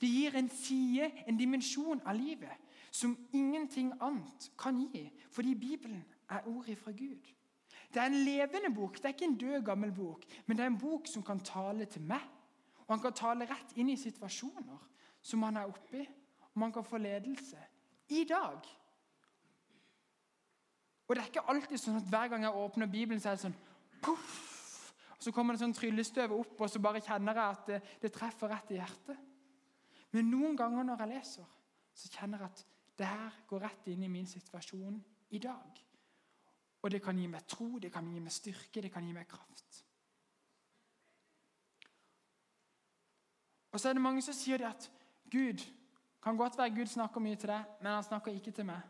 Det 0.00 0.08
gir 0.08 0.36
en 0.36 0.48
side, 0.48 1.10
en 1.28 1.36
dimensjon 1.36 2.00
av 2.06 2.16
livet, 2.16 2.56
som 2.90 3.16
ingenting 3.32 3.92
annet 4.00 4.50
kan 4.58 4.78
gi. 4.92 5.10
Fordi 5.30 5.54
Bibelen 5.54 6.04
er 6.30 6.46
ordet 6.46 6.78
fra 6.78 6.90
Gud. 6.90 7.34
Det 7.94 8.02
er 8.02 8.06
en 8.06 8.24
levende 8.24 8.74
bok, 8.74 8.96
det 8.96 9.04
er 9.04 9.08
ikke 9.08 9.24
en 9.24 9.38
død, 9.38 9.62
gammel 9.64 9.92
bok. 9.92 10.24
Men 10.46 10.56
det 10.56 10.62
er 10.62 10.66
en 10.66 10.78
bok 10.78 11.06
som 11.06 11.22
kan 11.22 11.40
tale 11.40 11.84
til 11.84 12.02
meg. 12.02 12.22
Og 12.86 12.94
han 12.94 13.00
kan 13.00 13.12
tale 13.12 13.46
rett 13.50 13.76
inn 13.76 13.88
i 13.88 13.96
situasjoner 13.96 14.86
som 15.22 15.42
han 15.42 15.56
er 15.56 15.70
oppi. 15.70 16.06
Og 16.52 16.60
man 16.60 16.72
kan 16.72 16.84
få 16.84 16.98
ledelse. 16.98 17.58
I 18.08 18.24
dag. 18.24 18.58
Og 21.08 21.16
det 21.16 21.22
er 21.22 21.26
ikke 21.26 21.48
alltid 21.50 21.78
sånn 21.78 21.98
at 21.98 22.08
hver 22.10 22.28
gang 22.30 22.42
jeg 22.46 22.54
åpner 22.54 22.86
Bibelen, 22.86 23.20
så 23.20 23.28
er 23.28 23.38
det 23.38 23.42
sånn 23.42 23.60
puff, 24.02 24.38
og 24.46 24.49
Så 25.20 25.32
kommer 25.36 25.54
det 25.54 25.60
sånn 25.60 25.76
tryllestøv 25.76 26.32
opp, 26.32 26.56
og 26.60 26.70
så 26.70 26.80
bare 26.80 27.02
kjenner 27.04 27.36
jeg 27.36 27.56
at 27.56 27.66
det, 27.68 27.80
det, 28.00 28.12
treffer 28.14 28.48
rett 28.48 28.72
i 28.72 28.78
hjertet. 28.78 29.26
Men 30.16 30.30
noen 30.32 30.56
ganger 30.56 30.86
når 30.86 31.04
jeg 31.04 31.12
leser, 31.12 31.50
så 31.92 32.12
kjenner 32.14 32.40
jeg 32.40 32.54
at 32.54 32.64
det 33.00 33.08
her 33.10 33.36
går 33.48 33.64
rett 33.66 33.90
inn 33.92 34.06
i 34.06 34.12
min 34.12 34.28
situasjon 34.28 34.96
i 35.36 35.40
dag. 35.42 35.82
Og 36.80 36.90
det 36.90 37.02
kan 37.04 37.18
gi 37.20 37.28
meg 37.28 37.44
tro, 37.48 37.76
det 37.78 37.92
kan 37.92 38.08
gi 38.08 38.20
meg 38.20 38.32
styrke, 38.32 38.80
det 38.80 38.92
kan 38.92 39.04
gi 39.04 39.12
meg 39.12 39.28
kraft. 39.28 39.82
Og 43.70 43.80
så 43.80 43.90
er 43.90 43.92
det 43.92 44.02
mange 44.02 44.22
som 44.24 44.34
sier 44.34 44.58
det 44.58 44.70
at 44.70 44.88
Gud 45.30 45.62
kan 46.22 46.36
godt 46.36 46.58
være 46.58 46.74
Gud 46.74 46.86
snakker 46.86 47.20
mye 47.20 47.36
til 47.36 47.52
deg, 47.52 47.76
men 47.80 47.92
han 47.92 48.02
snakker 48.04 48.32
ikke 48.32 48.50
til 48.50 48.66
meg. 48.66 48.80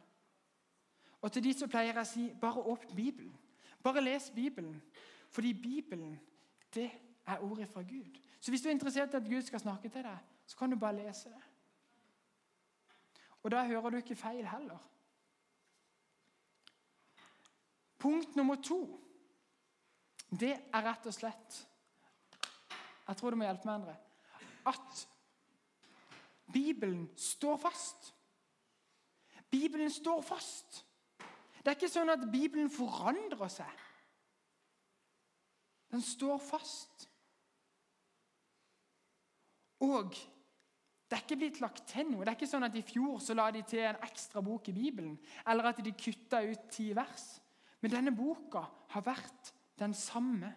Og 1.21 1.33
til 1.33 1.45
de 1.45 1.53
så 1.55 1.69
pleier 1.69 1.93
jeg 1.93 2.01
å 2.01 2.09
si 2.09 2.27
bare 2.41 2.63
åpne 2.73 2.97
Bibelen. 2.97 3.35
Bare 3.83 4.01
les 4.01 4.31
Bibelen. 4.35 4.81
Fordi 5.31 5.53
Bibelen, 5.55 6.21
det 6.75 6.91
er 7.27 7.39
ordet 7.39 7.69
fra 7.69 7.83
Gud. 7.83 8.19
Så 8.41 8.51
hvis 8.51 8.63
du 8.63 8.69
er 8.69 8.73
interessert 8.73 9.15
i 9.15 9.17
at 9.17 9.29
Gud 9.29 9.43
skal 9.43 9.61
snakke 9.61 9.89
til 9.89 10.03
deg, 10.03 10.19
så 10.47 10.57
kan 10.57 10.71
du 10.71 10.79
bare 10.79 10.97
lese 10.97 11.29
det. 11.29 11.43
Og 13.43 13.51
da 13.51 13.65
hører 13.67 13.91
du 13.91 13.97
ikke 13.97 14.17
feil 14.17 14.47
heller. 14.47 14.79
Punkt 17.99 18.37
nummer 18.37 18.55
to 18.55 19.01
det 20.31 20.53
er 20.53 20.85
rett 20.87 21.07
og 21.11 21.15
slett 21.15 21.57
Jeg 23.09 23.17
tror 23.19 23.35
du 23.35 23.37
må 23.41 23.45
hjelpe 23.49 23.67
meg, 23.67 23.81
Endre. 23.81 23.97
At 24.71 25.01
Bibelen 26.53 27.09
står 27.19 27.57
fast. 27.59 28.15
Bibelen 29.51 29.91
står 29.91 30.23
fast. 30.23 30.85
Det 31.59 31.73
er 31.73 31.79
ikke 31.79 31.91
sånn 31.91 32.13
at 32.13 32.23
Bibelen 32.31 32.71
forandrer 32.71 33.51
seg. 33.51 33.83
Den 35.91 36.03
står 36.03 36.39
fast. 36.39 37.09
Og 39.81 40.15
det 41.11 41.17
er 41.17 41.25
ikke 41.25 41.41
blitt 41.41 41.61
lagt 41.61 41.87
til 41.91 42.07
noe. 42.07 42.23
Det 42.23 42.31
er 42.31 42.39
ikke 42.39 42.51
sånn 42.51 42.69
at 42.69 42.77
I 42.79 42.85
fjor 42.87 43.19
så 43.23 43.35
la 43.35 43.49
de 43.51 43.65
til 43.67 43.83
en 43.83 44.03
ekstra 44.07 44.43
bok 44.47 44.69
i 44.71 44.77
Bibelen, 44.77 45.17
eller 45.51 45.73
at 45.73 45.81
de 45.83 45.93
kutta 45.99 46.45
ut 46.47 46.69
ti 46.71 46.93
vers. 46.95 47.41
Men 47.83 47.97
denne 47.97 48.13
boka 48.15 48.63
har 48.93 49.03
vært 49.03 49.51
den 49.81 49.97
samme. 49.97 50.53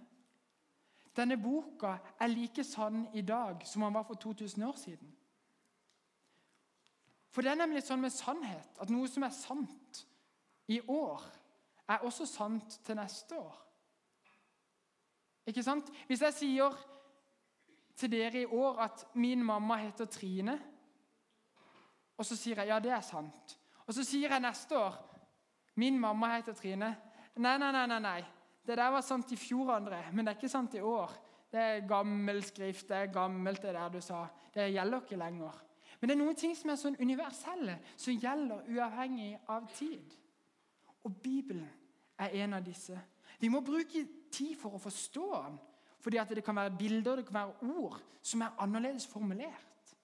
Denne 1.16 1.40
boka 1.42 1.96
er 2.20 2.30
like 2.30 2.66
sann 2.68 3.08
i 3.18 3.24
dag 3.26 3.66
som 3.66 3.86
den 3.86 3.96
var 3.96 4.06
for 4.06 4.20
2000 4.20 4.68
år 4.68 4.78
siden. 4.78 5.16
For 7.34 7.42
det 7.42 7.54
er 7.54 7.62
nemlig 7.64 7.82
sånn 7.88 8.04
med 8.04 8.14
sannhet 8.14 8.78
at 8.82 8.92
noe 8.94 9.10
som 9.10 9.26
er 9.26 9.34
sant 9.34 10.04
i 10.70 10.78
år, 10.86 11.24
er 11.90 12.06
også 12.06 12.28
sant 12.30 12.78
til 12.86 12.96
neste 13.00 13.38
år. 13.40 13.56
Ikke 15.48 15.64
sant? 15.64 15.90
Hvis 16.08 16.22
jeg 16.22 16.34
sier 16.34 16.78
til 17.96 18.12
dere 18.12 18.42
i 18.42 18.46
år 18.46 18.80
at 18.86 19.08
min 19.14 19.44
mamma 19.46 19.78
heter 19.82 20.06
Trine, 20.06 20.60
og 22.18 22.26
så 22.26 22.38
sier 22.38 22.62
jeg 22.62 22.70
ja, 22.70 22.80
det 22.80 22.94
er 22.94 23.02
sant. 23.06 23.58
Og 23.88 23.94
så 23.94 24.06
sier 24.06 24.32
jeg 24.32 24.44
neste 24.44 24.78
år 24.78 24.96
min 25.76 26.00
mamma 26.00 26.36
heter 26.36 26.54
Trine. 26.54 26.94
Nei, 27.36 27.58
nei, 27.58 27.72
nei. 27.74 27.86
nei, 27.90 28.00
nei. 28.00 28.22
Det 28.64 28.78
der 28.78 28.92
var 28.94 29.02
sant 29.04 29.32
i 29.34 29.36
fjor, 29.36 29.74
André, 29.76 30.00
men 30.14 30.24
det 30.24 30.32
er 30.32 30.38
ikke 30.38 30.50
sant 30.50 30.76
i 30.78 30.82
år. 30.86 31.12
Det 31.52 31.60
er 31.60 31.88
gammel 31.88 32.40
skrift, 32.46 32.88
det 32.90 32.98
er 32.98 33.14
gammelt, 33.14 33.62
det 33.62 33.74
der 33.76 33.90
du 33.90 34.00
sa. 34.02 34.24
Det 34.54 34.70
gjelder 34.72 35.02
ikke 35.02 35.20
lenger. 35.20 35.58
Men 36.00 36.10
det 36.10 36.16
er 36.16 36.22
noen 36.22 36.38
ting 36.40 36.56
som 36.56 36.72
er 36.72 36.80
sånn 36.80 36.98
universelle, 37.00 37.78
som 38.00 38.18
gjelder 38.18 38.70
uavhengig 38.72 39.34
av 39.52 39.68
tid. 39.76 40.16
Og 41.04 41.20
Bibelen 41.24 41.68
er 42.20 42.38
en 42.44 42.58
av 42.58 42.64
disse. 42.66 42.98
Vi 43.40 43.50
må 43.52 43.62
bruke 43.66 44.06
tid 44.34 44.58
for 44.60 44.76
å 44.76 44.82
forstå 44.82 45.28
den, 45.36 45.60
fordi 46.04 46.20
det 46.36 46.44
kan 46.44 46.58
være 46.58 46.76
bilder 46.78 47.22
det 47.22 47.28
kan 47.28 47.40
være 47.40 47.76
ord 47.78 48.02
som 48.22 48.42
er 48.42 48.58
annerledes 48.60 49.08
formulert. 49.08 49.96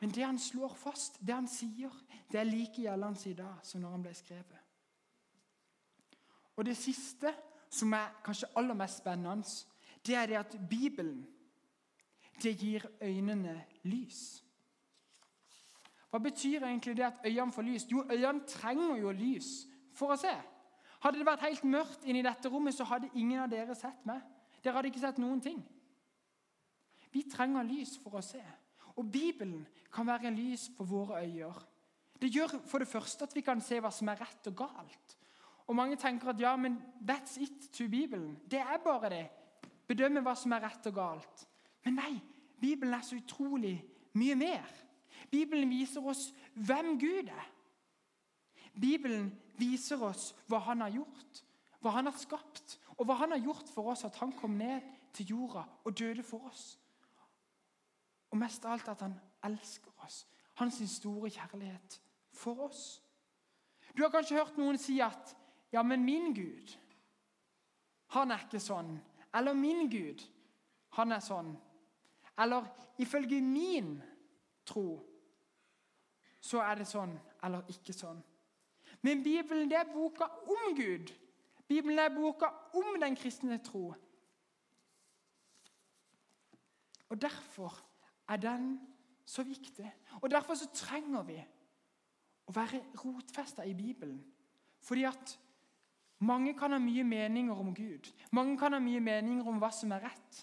Men 0.00 0.10
det 0.10 0.24
han 0.24 0.38
slår 0.38 0.74
fast, 0.76 1.20
det 1.20 1.34
han 1.34 1.48
sier, 1.48 1.92
det 2.32 2.40
er 2.40 2.48
like 2.48 2.82
gjeldende 2.82 3.30
i 3.30 3.36
dag 3.36 3.62
som 3.64 3.80
når 3.80 3.94
han 3.94 4.02
ble 4.04 4.14
skrevet. 4.14 4.62
Og 6.56 6.64
det 6.64 6.76
siste, 6.76 7.32
som 7.70 7.92
er 7.92 8.12
kanskje 8.24 8.50
aller 8.56 8.76
mest 8.76 9.00
spennende, 9.02 9.44
det 10.06 10.14
er 10.14 10.26
det 10.26 10.36
at 10.40 10.56
Bibelen 10.70 11.26
det 12.42 12.56
gir 12.60 12.84
øynene 13.00 13.64
lys. 13.82 14.42
Hva 16.10 16.18
betyr 16.18 16.64
egentlig 16.64 16.96
det 16.96 17.04
at 17.04 17.24
øynene 17.24 17.52
får 17.52 17.62
lys? 17.62 17.86
Jo, 17.90 18.04
øynene 18.10 18.46
trenger 18.46 18.96
jo 18.96 19.12
lys 19.12 19.66
for 19.92 20.12
å 20.12 20.20
se. 20.20 20.34
Hadde 21.02 21.20
det 21.20 21.28
vært 21.28 21.44
helt 21.44 21.64
mørkt 21.68 22.06
inni 22.08 22.24
dette 22.24 22.50
rommet, 22.50 22.74
så 22.74 22.86
hadde 22.88 23.12
ingen 23.14 23.42
av 23.42 23.50
dere 23.52 23.74
sett 23.78 24.04
meg. 24.08 24.22
Dere 24.62 24.78
hadde 24.78 24.90
ikke 24.90 25.02
sett 25.02 25.20
noen 25.22 25.42
ting. 25.44 25.60
Vi 27.12 27.24
trenger 27.30 27.66
lys 27.66 27.96
for 28.02 28.18
å 28.18 28.24
se. 28.24 28.42
Og 28.96 29.08
Bibelen 29.12 29.66
kan 29.92 30.08
være 30.08 30.32
lys 30.34 30.70
for 30.76 30.88
våre 30.88 31.22
øyne. 31.24 31.52
Det 32.20 32.30
gjør 32.32 32.56
for 32.64 32.80
det 32.80 32.88
første 32.88 33.26
at 33.28 33.34
vi 33.36 33.44
kan 33.44 33.60
se 33.60 33.78
hva 33.80 33.90
som 33.92 34.08
er 34.08 34.20
rett 34.20 34.48
og 34.48 34.56
galt. 34.56 35.16
Og 35.66 35.76
Mange 35.76 35.96
tenker 36.00 36.30
at 36.30 36.40
ja, 36.40 36.54
men 36.56 36.78
that's 37.02 37.36
it 37.42 37.68
to 37.72 37.88
Bibelen. 37.90 38.38
Det 38.50 38.60
er 38.60 38.78
bare 38.84 39.10
det. 39.10 39.26
Bedømme 39.86 40.22
hva 40.24 40.34
som 40.38 40.52
er 40.52 40.64
rett 40.64 40.86
og 40.88 40.94
galt. 40.94 41.46
Men 41.84 41.98
nei, 42.00 42.14
Bibelen 42.60 42.94
er 42.94 43.04
så 43.04 43.18
utrolig 43.18 43.76
mye 44.16 44.34
mer. 44.34 44.64
Bibelen 45.30 45.70
viser 45.70 46.06
oss 46.06 46.30
hvem 46.54 46.96
Gud 46.98 47.28
er. 47.28 47.50
Bibelen 48.80 49.30
viser 49.58 50.02
oss 50.04 50.32
hva 50.48 50.60
han 50.68 50.84
har 50.84 50.92
gjort, 50.94 51.42
hva 51.80 51.94
han 51.96 52.08
har 52.10 52.18
skapt, 52.18 52.78
og 52.96 53.06
hva 53.06 53.16
han 53.20 53.32
har 53.34 53.42
gjort 53.44 53.68
for 53.72 53.92
oss, 53.92 54.04
at 54.04 54.16
han 54.20 54.32
kom 54.36 54.56
ned 54.58 54.84
til 55.16 55.32
jorda 55.32 55.64
og 55.84 55.96
døde 55.98 56.22
for 56.26 56.48
oss. 56.48 56.78
Og 58.30 58.38
mest 58.40 58.64
av 58.64 58.76
alt 58.76 58.88
at 58.92 59.04
han 59.06 59.16
elsker 59.46 59.92
oss. 60.04 60.24
Hans 60.60 60.80
store 60.90 61.30
kjærlighet 61.30 62.00
for 62.32 62.66
oss. 62.68 63.02
Du 63.96 64.02
har 64.02 64.12
kanskje 64.12 64.36
hørt 64.36 64.58
noen 64.58 64.78
si 64.78 65.00
at 65.00 65.36
'ja, 65.72 65.82
men 65.82 66.04
min 66.04 66.34
Gud, 66.34 66.76
han 68.06 68.30
er 68.30 68.38
ikke 68.38 68.60
sånn'. 68.60 68.98
Eller 69.34 69.54
'min 69.54 69.90
Gud, 69.90 70.22
han 70.88 71.12
er 71.12 71.20
sånn'. 71.20 71.56
Eller 72.38 72.64
ifølge 72.98 73.40
min 73.40 74.02
tro 74.64 75.00
så 76.40 76.60
er 76.62 76.74
det 76.74 76.86
sånn 76.86 77.18
eller 77.42 77.62
ikke 77.68 77.92
sånn. 77.92 78.22
Men 79.02 79.22
Bibelen 79.22 79.70
det 79.70 79.78
er 79.78 79.92
boka 79.92 80.24
om 80.24 80.76
Gud. 80.76 81.12
Bibelen 81.68 81.98
er 81.98 82.14
boka 82.14 82.46
om 82.74 83.00
den 83.00 83.16
kristne 83.16 83.58
tro. 83.58 83.94
Og 87.08 87.22
Derfor 87.22 87.84
er 88.28 88.36
den 88.36 88.80
så 89.24 89.42
viktig. 89.42 89.94
Og 90.22 90.30
Derfor 90.30 90.54
så 90.54 90.68
trenger 90.74 91.22
vi 91.22 91.38
å 92.46 92.54
være 92.54 92.82
rotfesta 93.04 93.64
i 93.66 93.74
Bibelen. 93.74 94.20
Fordi 94.80 95.04
at 95.04 95.38
mange 96.18 96.54
kan 96.54 96.72
ha 96.72 96.78
mye 96.78 97.04
meninger 97.04 97.54
om 97.54 97.74
Gud. 97.74 98.12
Mange 98.32 98.58
kan 98.58 98.72
ha 98.72 98.78
mye 98.80 99.00
meninger 99.00 99.46
om 99.46 99.58
hva 99.60 99.70
som 99.74 99.92
er 99.92 100.06
rett. 100.06 100.42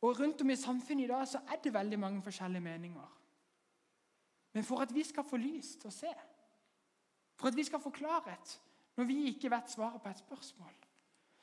Og 0.00 0.20
Rundt 0.20 0.42
om 0.42 0.50
i 0.50 0.56
samfunnet 0.56 1.04
i 1.04 1.10
dag 1.10 1.24
så 1.28 1.40
er 1.48 1.62
det 1.64 1.74
veldig 1.74 1.98
mange 1.98 2.22
forskjellige 2.22 2.62
meninger. 2.62 3.14
Men 4.52 4.64
for 4.64 4.82
at 4.82 4.94
vi 4.94 5.02
skal 5.04 5.26
få 5.26 5.36
lys 5.36 5.74
til 5.80 5.90
å 5.90 5.94
se, 5.94 6.12
for 7.38 7.48
at 7.48 7.56
vi 7.56 7.64
skal 7.64 7.80
få 7.80 7.90
klarhet 7.90 8.60
når 8.98 9.04
vi 9.04 9.24
ikke 9.24 9.50
vet 9.50 9.70
svaret 9.70 10.02
på 10.02 10.08
et 10.08 10.18
spørsmål, 10.18 10.72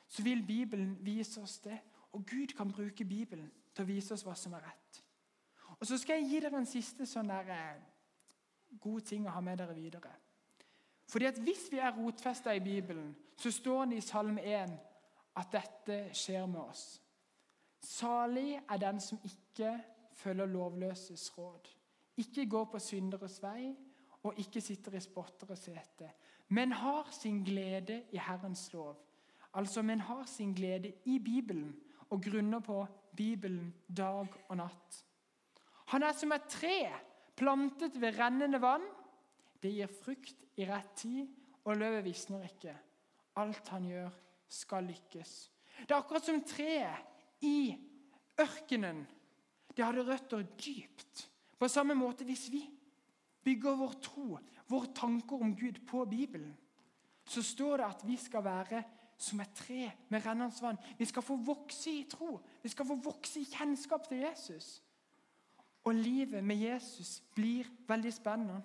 så 0.08 0.22
vil 0.22 0.46
Bibelen 0.46 0.98
vise 1.00 1.40
oss 1.40 1.58
det. 1.58 1.78
Og 2.12 2.26
Gud 2.26 2.46
kan 2.56 2.72
bruke 2.72 3.04
Bibelen 3.04 3.52
til 3.74 3.82
å 3.82 3.86
vise 3.86 4.14
oss 4.14 4.24
hva 4.24 4.34
som 4.36 4.52
er 4.52 4.66
rett. 4.66 5.02
Og 5.80 5.86
Så 5.86 5.98
skal 5.98 6.20
jeg 6.20 6.28
gi 6.30 6.40
dere 6.40 6.58
en 6.60 6.68
siste 6.68 7.06
sånn 7.06 7.28
der, 7.28 7.48
eh, 7.50 7.80
god 8.80 9.00
ting 9.00 9.26
å 9.26 9.30
ha 9.30 9.40
med 9.40 9.58
dere 9.58 9.74
videre. 9.74 10.12
Fordi 11.08 11.24
at 11.24 11.38
Hvis 11.38 11.72
vi 11.72 11.78
er 11.78 11.96
rotfesta 11.96 12.54
i 12.54 12.60
Bibelen, 12.60 13.16
så 13.36 13.50
står 13.50 13.84
det 13.84 13.96
i 13.96 14.00
Salme 14.00 14.40
1 14.40 14.78
at 15.36 15.52
dette 15.52 16.14
skjer 16.14 16.46
med 16.46 16.60
oss. 16.60 17.00
Salig 17.80 18.60
er 18.68 18.76
den 18.76 19.00
som 19.00 19.18
ikke 19.24 19.84
følger 20.12 20.46
lovløses 20.46 21.38
råd, 21.38 21.68
ikke 22.16 22.50
går 22.50 22.64
på 22.64 22.78
synderes 22.78 23.42
vei 23.42 23.76
og 24.26 24.38
ikke 24.42 24.60
sitter 24.60 24.96
i 24.96 25.00
spotteres 25.02 25.66
sete, 25.68 26.10
men 26.48 26.72
har 26.72 27.10
sin 27.14 27.42
glede 27.44 28.02
i 28.12 28.18
Herrens 28.18 28.68
lov. 28.72 28.96
Altså, 29.54 29.82
men 29.82 30.00
har 30.00 30.24
sin 30.26 30.54
glede 30.54 30.92
i 31.04 31.18
Bibelen 31.18 31.76
og 32.10 32.22
grunner 32.22 32.60
på 32.60 32.86
Bibelen 33.16 33.74
dag 33.88 34.28
og 34.48 34.56
natt. 34.56 35.02
Han 35.92 36.02
er 36.02 36.12
som 36.12 36.34
et 36.34 36.48
tre 36.50 36.76
plantet 37.38 38.00
ved 38.00 38.18
rennende 38.18 38.60
vann. 38.60 38.84
Det 39.62 39.72
gir 39.72 39.90
frukt 39.90 40.44
i 40.58 40.66
rett 40.68 40.92
tid, 40.98 41.26
og 41.64 41.78
løvet 41.78 42.04
visner 42.04 42.44
ikke. 42.46 42.74
Alt 43.36 43.68
han 43.68 43.86
gjør, 43.88 44.10
skal 44.48 44.86
lykkes. 44.86 45.32
Det 45.82 45.92
er 45.92 45.98
akkurat 45.98 46.24
som 46.24 46.42
treet 46.46 47.44
i 47.44 47.74
ørkenen. 48.40 49.04
Det 49.76 49.84
hadde 49.84 50.06
røtter 50.06 50.44
dypt. 50.56 51.26
På 51.58 51.68
samme 51.68 51.96
måte 51.96 52.24
hvis 52.24 52.46
vi 52.52 52.62
bygger 53.46 53.78
vår 53.78 53.96
tro, 54.02 54.38
våre 54.66 54.92
tanker 54.94 55.42
om 55.42 55.54
Gud, 55.56 55.78
på 55.86 56.04
Bibelen, 56.10 56.54
så 57.26 57.42
står 57.42 57.80
det 57.80 57.86
at 57.86 58.04
vi 58.06 58.16
skal 58.18 58.44
være 58.44 58.82
som 59.18 59.40
et 59.40 59.54
tre 59.56 59.90
med 60.12 60.26
rennende 60.26 60.62
vann. 60.62 60.78
Vi 60.98 61.06
skal 61.08 61.24
få 61.24 61.38
vokse 61.40 61.90
i 61.90 62.04
tro. 62.10 62.36
Vi 62.62 62.68
skal 62.68 62.86
få 62.86 62.98
vokse 63.00 63.40
i 63.40 63.48
kjennskap 63.48 64.08
til 64.08 64.26
Jesus. 64.26 64.82
Og 65.86 65.94
livet 65.94 66.44
med 66.44 66.56
Jesus 66.56 67.22
blir 67.34 67.68
veldig 67.88 68.12
spennende. 68.12 68.60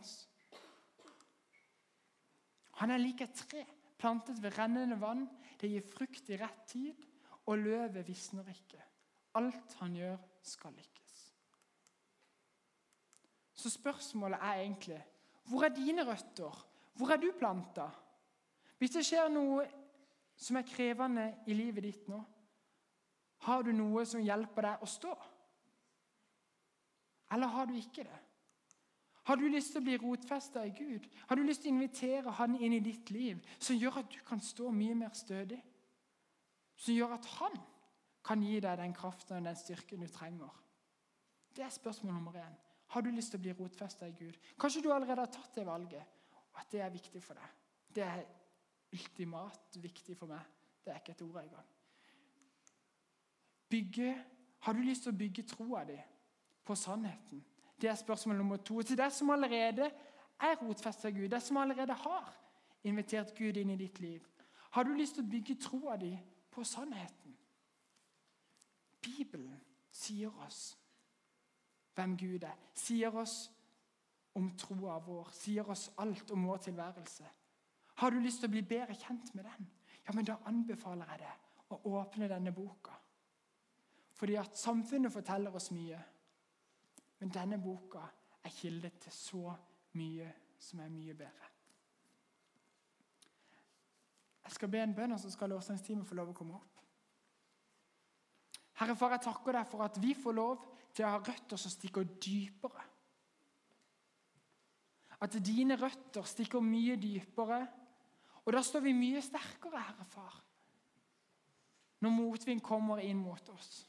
Han 2.82 2.92
er 2.92 3.02
lik 3.02 3.22
et 3.22 3.38
tre 3.38 3.64
plantet 4.02 4.42
ved 4.44 4.58
rennende 4.58 4.98
vann. 5.02 5.28
Det 5.62 5.70
gir 5.70 5.86
frukt 5.86 6.30
i 6.34 6.40
rett 6.42 6.64
tid, 6.68 7.06
og 7.46 7.62
løvet 7.62 8.08
visner 8.08 8.48
ikke. 8.50 8.82
Alt 9.38 9.78
han 9.80 9.96
gjør, 9.96 10.18
skal 10.42 10.74
lykkes. 10.74 11.11
Så 13.62 13.70
spørsmålet 13.70 14.42
er 14.42 14.64
egentlig 14.64 15.02
hvor 15.50 15.66
er 15.66 15.74
dine 15.76 16.06
røtter? 16.08 16.68
Hvor 16.94 17.12
er 17.14 17.18
du 17.18 17.32
planta? 17.38 17.90
Hvis 18.78 18.96
det 18.96 19.04
skjer 19.06 19.30
noe 19.30 19.66
som 20.38 20.58
er 20.58 20.66
krevende 20.66 21.28
i 21.46 21.54
livet 21.54 21.86
ditt 21.86 22.08
nå, 22.10 22.22
har 23.46 23.66
du 23.66 23.72
noe 23.74 24.06
som 24.06 24.22
hjelper 24.22 24.68
deg 24.68 24.86
å 24.86 24.90
stå? 24.90 25.14
Eller 27.34 27.54
har 27.54 27.70
du 27.70 27.76
ikke 27.78 28.06
det? 28.06 28.20
Har 29.30 29.38
du 29.38 29.46
lyst 29.48 29.74
til 29.74 29.82
å 29.82 29.86
bli 29.86 30.00
rotfesta 30.02 30.64
i 30.66 30.74
Gud? 30.78 31.06
Har 31.30 31.38
du 31.38 31.44
lyst 31.46 31.62
til 31.64 31.72
å 31.72 31.76
invitere 31.76 32.34
Han 32.40 32.58
inn 32.58 32.74
i 32.74 32.82
ditt 32.84 33.12
liv, 33.14 33.38
som 33.60 33.78
gjør 33.78 34.02
at 34.02 34.10
du 34.14 34.18
kan 34.26 34.42
stå 34.42 34.72
mye 34.74 34.98
mer 34.98 35.14
stødig? 35.18 35.62
Som 36.76 36.98
gjør 36.98 37.14
at 37.20 37.30
Han 37.38 37.62
kan 38.26 38.42
gi 38.44 38.58
deg 38.60 38.82
den 38.82 38.98
kraften 38.98 39.38
og 39.38 39.46
den 39.50 39.62
styrken 39.62 40.02
du 40.02 40.10
trenger? 40.10 40.58
Det 41.56 41.64
er 41.66 41.74
spørsmål 41.74 42.14
nummer 42.14 42.42
én. 42.42 42.58
Har 42.92 43.02
du 43.02 43.12
lyst 43.12 43.32
til 43.32 43.40
å 43.40 43.44
bli 43.46 43.54
rotfesta 43.56 44.08
i 44.08 44.16
Gud? 44.18 44.36
Kanskje 44.60 44.82
du 44.84 44.90
allerede 44.92 45.24
har 45.24 45.32
tatt 45.32 45.56
det 45.56 45.64
valget, 45.68 46.18
og 46.52 46.60
at 46.60 46.72
det 46.74 46.82
er 46.84 46.92
viktig 46.92 47.22
for 47.24 47.40
deg. 47.40 47.54
Det 47.96 48.04
er 48.04 48.26
ultimat 48.92 49.78
viktig 49.80 50.18
for 50.20 50.32
meg. 50.32 50.44
Det 50.84 50.92
er 50.92 51.00
ikke 51.00 51.16
et 51.16 51.24
ord 51.24 51.40
engang. 51.44 51.70
Bygge, 53.72 54.16
har 54.60 54.76
du 54.76 54.82
lyst 54.84 55.06
til 55.06 55.14
å 55.14 55.20
bygge 55.22 55.48
troa 55.48 55.86
di 55.88 55.96
på 56.68 56.76
sannheten? 56.76 57.46
Det 57.82 57.90
er 57.90 57.96
spørsmål 57.96 58.38
nummer 58.38 58.60
to. 58.60 58.82
Til 58.84 59.00
deg 59.00 59.14
som 59.16 59.32
allerede 59.34 59.88
er 60.42 60.60
rotfesta 60.60 61.10
i 61.10 61.16
Gud, 61.16 61.30
deg 61.32 61.42
som 61.42 61.62
allerede 61.62 61.96
har 62.04 62.28
invitert 62.84 63.32
Gud 63.38 63.58
inn 63.58 63.72
i 63.72 63.80
ditt 63.80 64.04
liv. 64.04 64.26
Har 64.76 64.84
du 64.84 64.92
lyst 64.96 65.16
til 65.16 65.24
å 65.24 65.32
bygge 65.32 65.56
troa 65.64 65.96
di 66.02 66.12
på 66.52 66.64
sannheten? 66.68 67.38
Bibelen 69.02 69.58
sier 69.92 70.36
oss 70.46 70.76
hvem 71.96 72.16
Gud 72.18 72.44
er, 72.48 72.58
sier 72.74 73.16
oss 73.20 73.52
om 74.40 74.52
troa 74.60 74.98
vår, 75.04 75.32
sier 75.36 75.70
oss 75.70 75.90
alt 76.00 76.32
om 76.32 76.48
vår 76.48 76.64
tilværelse. 76.68 77.28
Har 78.02 78.12
du 78.12 78.20
lyst 78.20 78.42
til 78.42 78.50
å 78.50 78.54
bli 78.56 78.64
bedre 78.66 78.96
kjent 78.96 79.34
med 79.36 79.46
den, 79.50 79.68
ja, 80.06 80.16
men 80.16 80.26
da 80.26 80.40
anbefaler 80.50 81.10
jeg 81.12 81.24
deg 81.26 81.76
å 81.76 81.82
åpne 82.00 82.30
denne 82.32 82.54
boka. 82.56 82.96
Fordi 84.18 84.36
at 84.38 84.58
samfunnet 84.58 85.14
forteller 85.14 85.56
oss 85.56 85.72
mye. 85.74 86.00
Men 87.22 87.32
denne 87.34 87.58
boka 87.62 88.02
er 88.44 88.54
kilde 88.54 88.92
til 89.02 89.14
så 89.14 89.54
mye 89.98 90.28
som 90.62 90.82
er 90.82 90.92
mye 90.94 91.16
bedre. 91.18 91.50
Jeg 94.44 94.56
skal 94.58 94.72
be 94.74 94.82
en 94.82 94.96
bønn, 94.96 95.14
og 95.16 95.20
så 95.22 95.30
skal 95.32 95.54
lovsangsteamet 95.54 96.08
få 96.08 96.18
lov 96.18 96.32
å 96.34 96.36
komme 96.38 96.58
opp. 96.58 96.82
Herre 98.82 98.96
far, 98.98 99.14
jeg 99.16 99.26
takker 99.28 99.58
deg 99.58 99.70
for 99.70 99.86
at 99.86 100.00
vi 100.02 100.16
får 100.18 100.36
lov 100.38 100.66
til 100.94 101.06
å 101.08 101.14
ha 101.14 101.20
røtter 101.22 101.60
som 101.60 101.72
stikker 101.72 102.08
dypere 102.22 102.88
At 105.22 105.38
dine 105.46 105.78
røtter 105.78 106.26
stikker 106.26 106.64
mye 106.66 106.96
dypere. 106.98 107.68
Og 108.42 108.56
da 108.56 108.62
står 108.66 108.82
vi 108.88 108.94
mye 108.98 109.22
sterkere, 109.22 109.84
Herre 109.86 110.06
Far, 110.10 110.40
når 112.02 112.14
motvind 112.16 112.64
kommer 112.66 113.04
inn 113.06 113.20
mot 113.22 113.52
oss. 113.54 113.84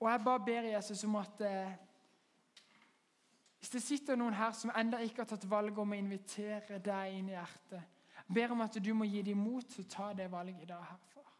Og 0.00 0.08
jeg 0.08 0.22
bare 0.24 0.44
ber 0.46 0.70
Jesus 0.70 1.04
om 1.04 1.18
at 1.20 1.42
eh, 1.44 1.74
hvis 3.58 3.74
det 3.74 3.82
sitter 3.82 4.16
noen 4.16 4.36
her 4.38 4.54
som 4.56 4.72
ennå 4.72 5.02
ikke 5.04 5.24
har 5.24 5.28
tatt 5.34 5.44
valget 5.50 5.82
om 5.82 5.92
å 5.92 5.98
invitere 5.98 6.78
deg 6.80 7.18
inn 7.18 7.28
i 7.28 7.34
hjertet, 7.34 7.82
ber 8.28 8.54
om 8.54 8.62
at 8.64 8.78
du 8.80 8.92
må 8.96 9.04
gi 9.04 9.20
dem 9.26 9.42
mot 9.42 9.66
til 9.68 9.84
å 9.84 9.90
ta 9.92 10.12
det 10.16 10.30
valget 10.32 10.64
i 10.64 10.70
dag, 10.70 10.86
Herre 10.86 11.12
Far. 11.12 11.34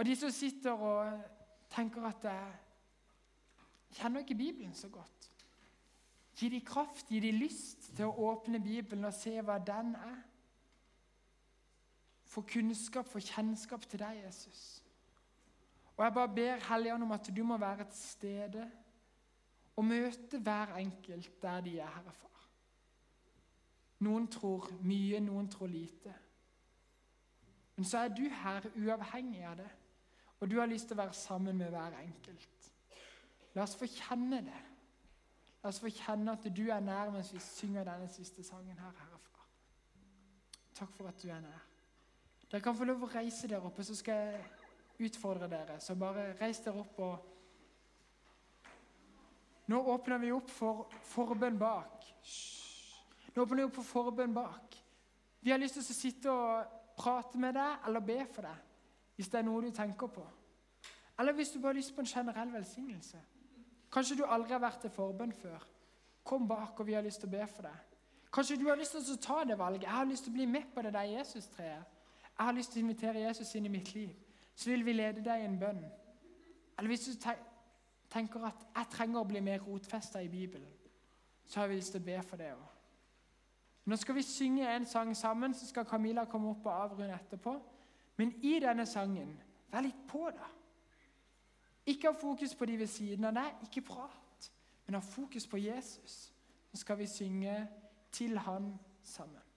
Og 0.00 0.08
de 0.08 0.16
som 0.16 0.34
sitter 0.34 0.82
og 0.82 1.70
tenker 1.70 2.08
at 2.08 2.26
jeg 2.26 2.69
kjenner 3.96 4.24
ikke 4.24 4.38
Bibelen 4.38 4.74
så 4.74 4.88
godt. 4.88 5.30
Gi 6.36 6.48
de 6.48 6.60
kraft, 6.64 7.08
gi 7.08 7.20
de 7.20 7.32
lyst 7.32 7.90
til 7.96 8.06
å 8.08 8.28
åpne 8.30 8.60
Bibelen 8.62 9.04
og 9.04 9.14
se 9.14 9.34
hva 9.44 9.58
den 9.58 9.94
er. 9.98 10.20
Få 12.30 12.44
kunnskap, 12.46 13.08
få 13.10 13.20
kjennskap 13.20 13.84
til 13.90 14.00
deg, 14.00 14.22
Jesus. 14.24 14.62
Og 15.96 16.04
jeg 16.04 16.14
bare 16.16 16.34
ber 16.34 16.62
Helligånd 16.70 17.04
om 17.04 17.12
at 17.12 17.28
du 17.36 17.42
må 17.44 17.58
være 17.60 17.84
til 17.90 17.98
stede 17.98 18.70
og 19.76 19.84
møte 19.84 20.38
hver 20.38 20.74
enkelt 20.78 21.42
der 21.42 21.60
de 21.60 21.78
er, 21.78 21.90
Herre 21.90 22.12
Far. 22.12 22.46
Noen 24.04 24.26
tror 24.32 24.70
mye, 24.80 25.20
noen 25.20 25.48
tror 25.52 25.68
lite. 25.68 26.14
Men 27.76 27.88
så 27.88 28.04
er 28.04 28.14
du 28.16 28.22
her 28.28 28.66
uavhengig 28.76 29.44
av 29.44 29.56
det, 29.60 29.68
og 30.40 30.50
du 30.50 30.58
har 30.60 30.68
lyst 30.68 30.88
til 30.88 30.96
å 30.96 31.02
være 31.02 31.16
sammen 31.16 31.56
med 31.56 31.72
hver 31.72 31.96
enkelt. 32.00 32.59
La 33.54 33.64
oss 33.64 33.74
få 33.78 33.88
kjenne 33.90 34.42
det. 34.46 34.60
La 35.62 35.72
oss 35.72 35.80
få 35.82 35.90
kjenne 35.92 36.36
at 36.36 36.46
du 36.54 36.62
er 36.70 36.84
nær 36.84 37.10
mens 37.14 37.32
vi 37.34 37.42
synger 37.42 37.88
denne 37.88 38.08
siste 38.12 38.44
sangen 38.46 38.78
her, 38.78 38.94
herfra. 39.02 39.44
Takk 40.78 40.94
for 40.96 41.10
at 41.10 41.18
du 41.22 41.28
er 41.28 41.42
nær. 41.44 41.66
Dere 42.50 42.62
kan 42.64 42.76
få 42.76 42.86
lov 42.88 43.04
å 43.06 43.10
reise 43.12 43.48
dere 43.50 43.68
oppe, 43.68 43.84
så 43.86 43.94
skal 43.94 44.24
jeg 44.24 45.10
utfordre 45.10 45.48
dere. 45.50 45.78
Så 45.82 45.94
bare 45.98 46.32
reis 46.40 46.62
dere 46.64 46.82
opp 46.82 47.04
og 47.04 47.28
Nå 49.70 49.78
åpner 49.92 50.18
vi 50.18 50.32
opp 50.34 50.48
for 50.50 50.88
forbønn 51.12 51.54
bak. 51.54 52.06
Nå 53.36 53.44
åpner 53.44 53.60
vi 53.60 53.66
opp 53.68 53.76
for 53.76 53.86
forbønn 53.86 54.32
bak. 54.34 54.74
Vi 55.40 55.52
har 55.52 55.60
lyst 55.62 55.78
til 55.78 55.84
å 55.84 55.94
sitte 55.94 56.32
og 56.32 56.72
prate 56.98 57.38
med 57.38 57.54
deg 57.54 57.86
eller 57.86 58.02
be 58.02 58.18
for 58.34 58.48
deg 58.48 58.66
hvis 59.14 59.30
det 59.30 59.38
er 59.38 59.46
noe 59.46 59.62
du 59.62 59.70
tenker 59.76 60.10
på. 60.10 60.24
Eller 61.20 61.36
hvis 61.36 61.52
du 61.52 61.60
bare 61.60 61.74
har 61.74 61.78
lyst 61.78 61.94
på 61.94 62.02
en 62.02 62.08
generell 62.08 62.50
velsignelse. 62.54 63.20
Kanskje 63.90 64.20
du 64.20 64.24
aldri 64.24 64.54
har 64.54 64.62
vært 64.62 64.84
til 64.84 64.92
forbønn 64.94 65.32
før. 65.34 65.62
Kom 66.24 66.48
bak, 66.48 66.80
og 66.80 66.86
vi 66.86 66.94
har 66.94 67.02
lyst 67.02 67.22
til 67.22 67.30
å 67.30 67.34
be 67.34 67.46
for 67.50 67.66
deg. 67.66 67.86
Kanskje 68.30 68.58
du 68.60 68.68
har 68.68 68.78
lyst 68.78 68.94
til 68.94 69.14
å 69.14 69.22
ta 69.22 69.40
det 69.44 69.58
valget. 69.58 69.88
Jeg 69.88 69.96
har 69.96 70.06
lyst 70.06 70.24
til 70.24 70.32
å 70.32 70.38
bli 70.38 70.46
med 70.46 70.68
på 70.74 70.82
det 70.86 70.92
der 70.94 71.08
Jesus-treet. 71.16 71.96
Jeg 72.30 72.46
har 72.46 72.54
lyst 72.54 72.72
til 72.72 72.80
å 72.80 72.86
invitere 72.86 73.24
Jesus 73.24 73.54
inn 73.58 73.66
i 73.66 73.72
mitt 73.72 73.94
liv. 73.94 74.12
Så 74.54 74.70
vil 74.70 74.84
vi 74.86 74.94
lede 74.94 75.24
deg 75.24 75.42
i 75.42 75.48
en 75.48 75.58
bønn. 75.58 75.80
Eller 76.78 76.92
hvis 76.92 77.08
du 77.08 77.26
tenker 78.10 78.44
at 78.46 78.62
jeg 78.76 78.92
trenger 78.94 79.20
å 79.20 79.28
bli 79.28 79.42
mer 79.44 79.64
rotfesta 79.64 80.22
i 80.22 80.30
Bibelen, 80.30 80.70
så 81.46 81.60
har 81.60 81.68
vi 81.68 81.80
lyst 81.80 81.92
til 81.96 82.02
å 82.02 82.06
be 82.06 82.20
for 82.22 82.40
det 82.40 82.52
òg. 82.54 82.68
Nå 83.90 83.96
skal 83.98 84.14
vi 84.14 84.22
synge 84.22 84.68
en 84.70 84.86
sang 84.86 85.10
sammen, 85.16 85.54
så 85.54 85.66
skal 85.66 85.88
Camilla 85.88 86.24
komme 86.30 86.52
opp 86.52 86.66
og 86.68 86.76
avrunde 86.84 87.14
etterpå. 87.16 87.56
Men 88.16 88.32
i 88.44 88.58
denne 88.62 88.86
sangen, 88.86 89.32
vær 89.72 89.82
litt 89.82 90.06
på, 90.08 90.28
da. 90.30 90.46
Ikke 91.86 92.08
ha 92.08 92.14
fokus 92.20 92.54
på 92.54 92.66
de 92.66 92.78
ved 92.78 92.86
siden 92.86 93.24
av 93.24 93.34
deg, 93.34 93.62
ikke 93.66 93.82
prat, 93.86 94.50
men 94.86 94.98
ha 94.98 95.00
fokus 95.00 95.46
på 95.46 95.56
Jesus. 95.56 96.34
Så 96.70 96.76
skal 96.76 96.98
vi 96.98 97.06
synge 97.06 97.68
til 98.12 98.38
Han 98.38 98.74
sammen. 99.04 99.49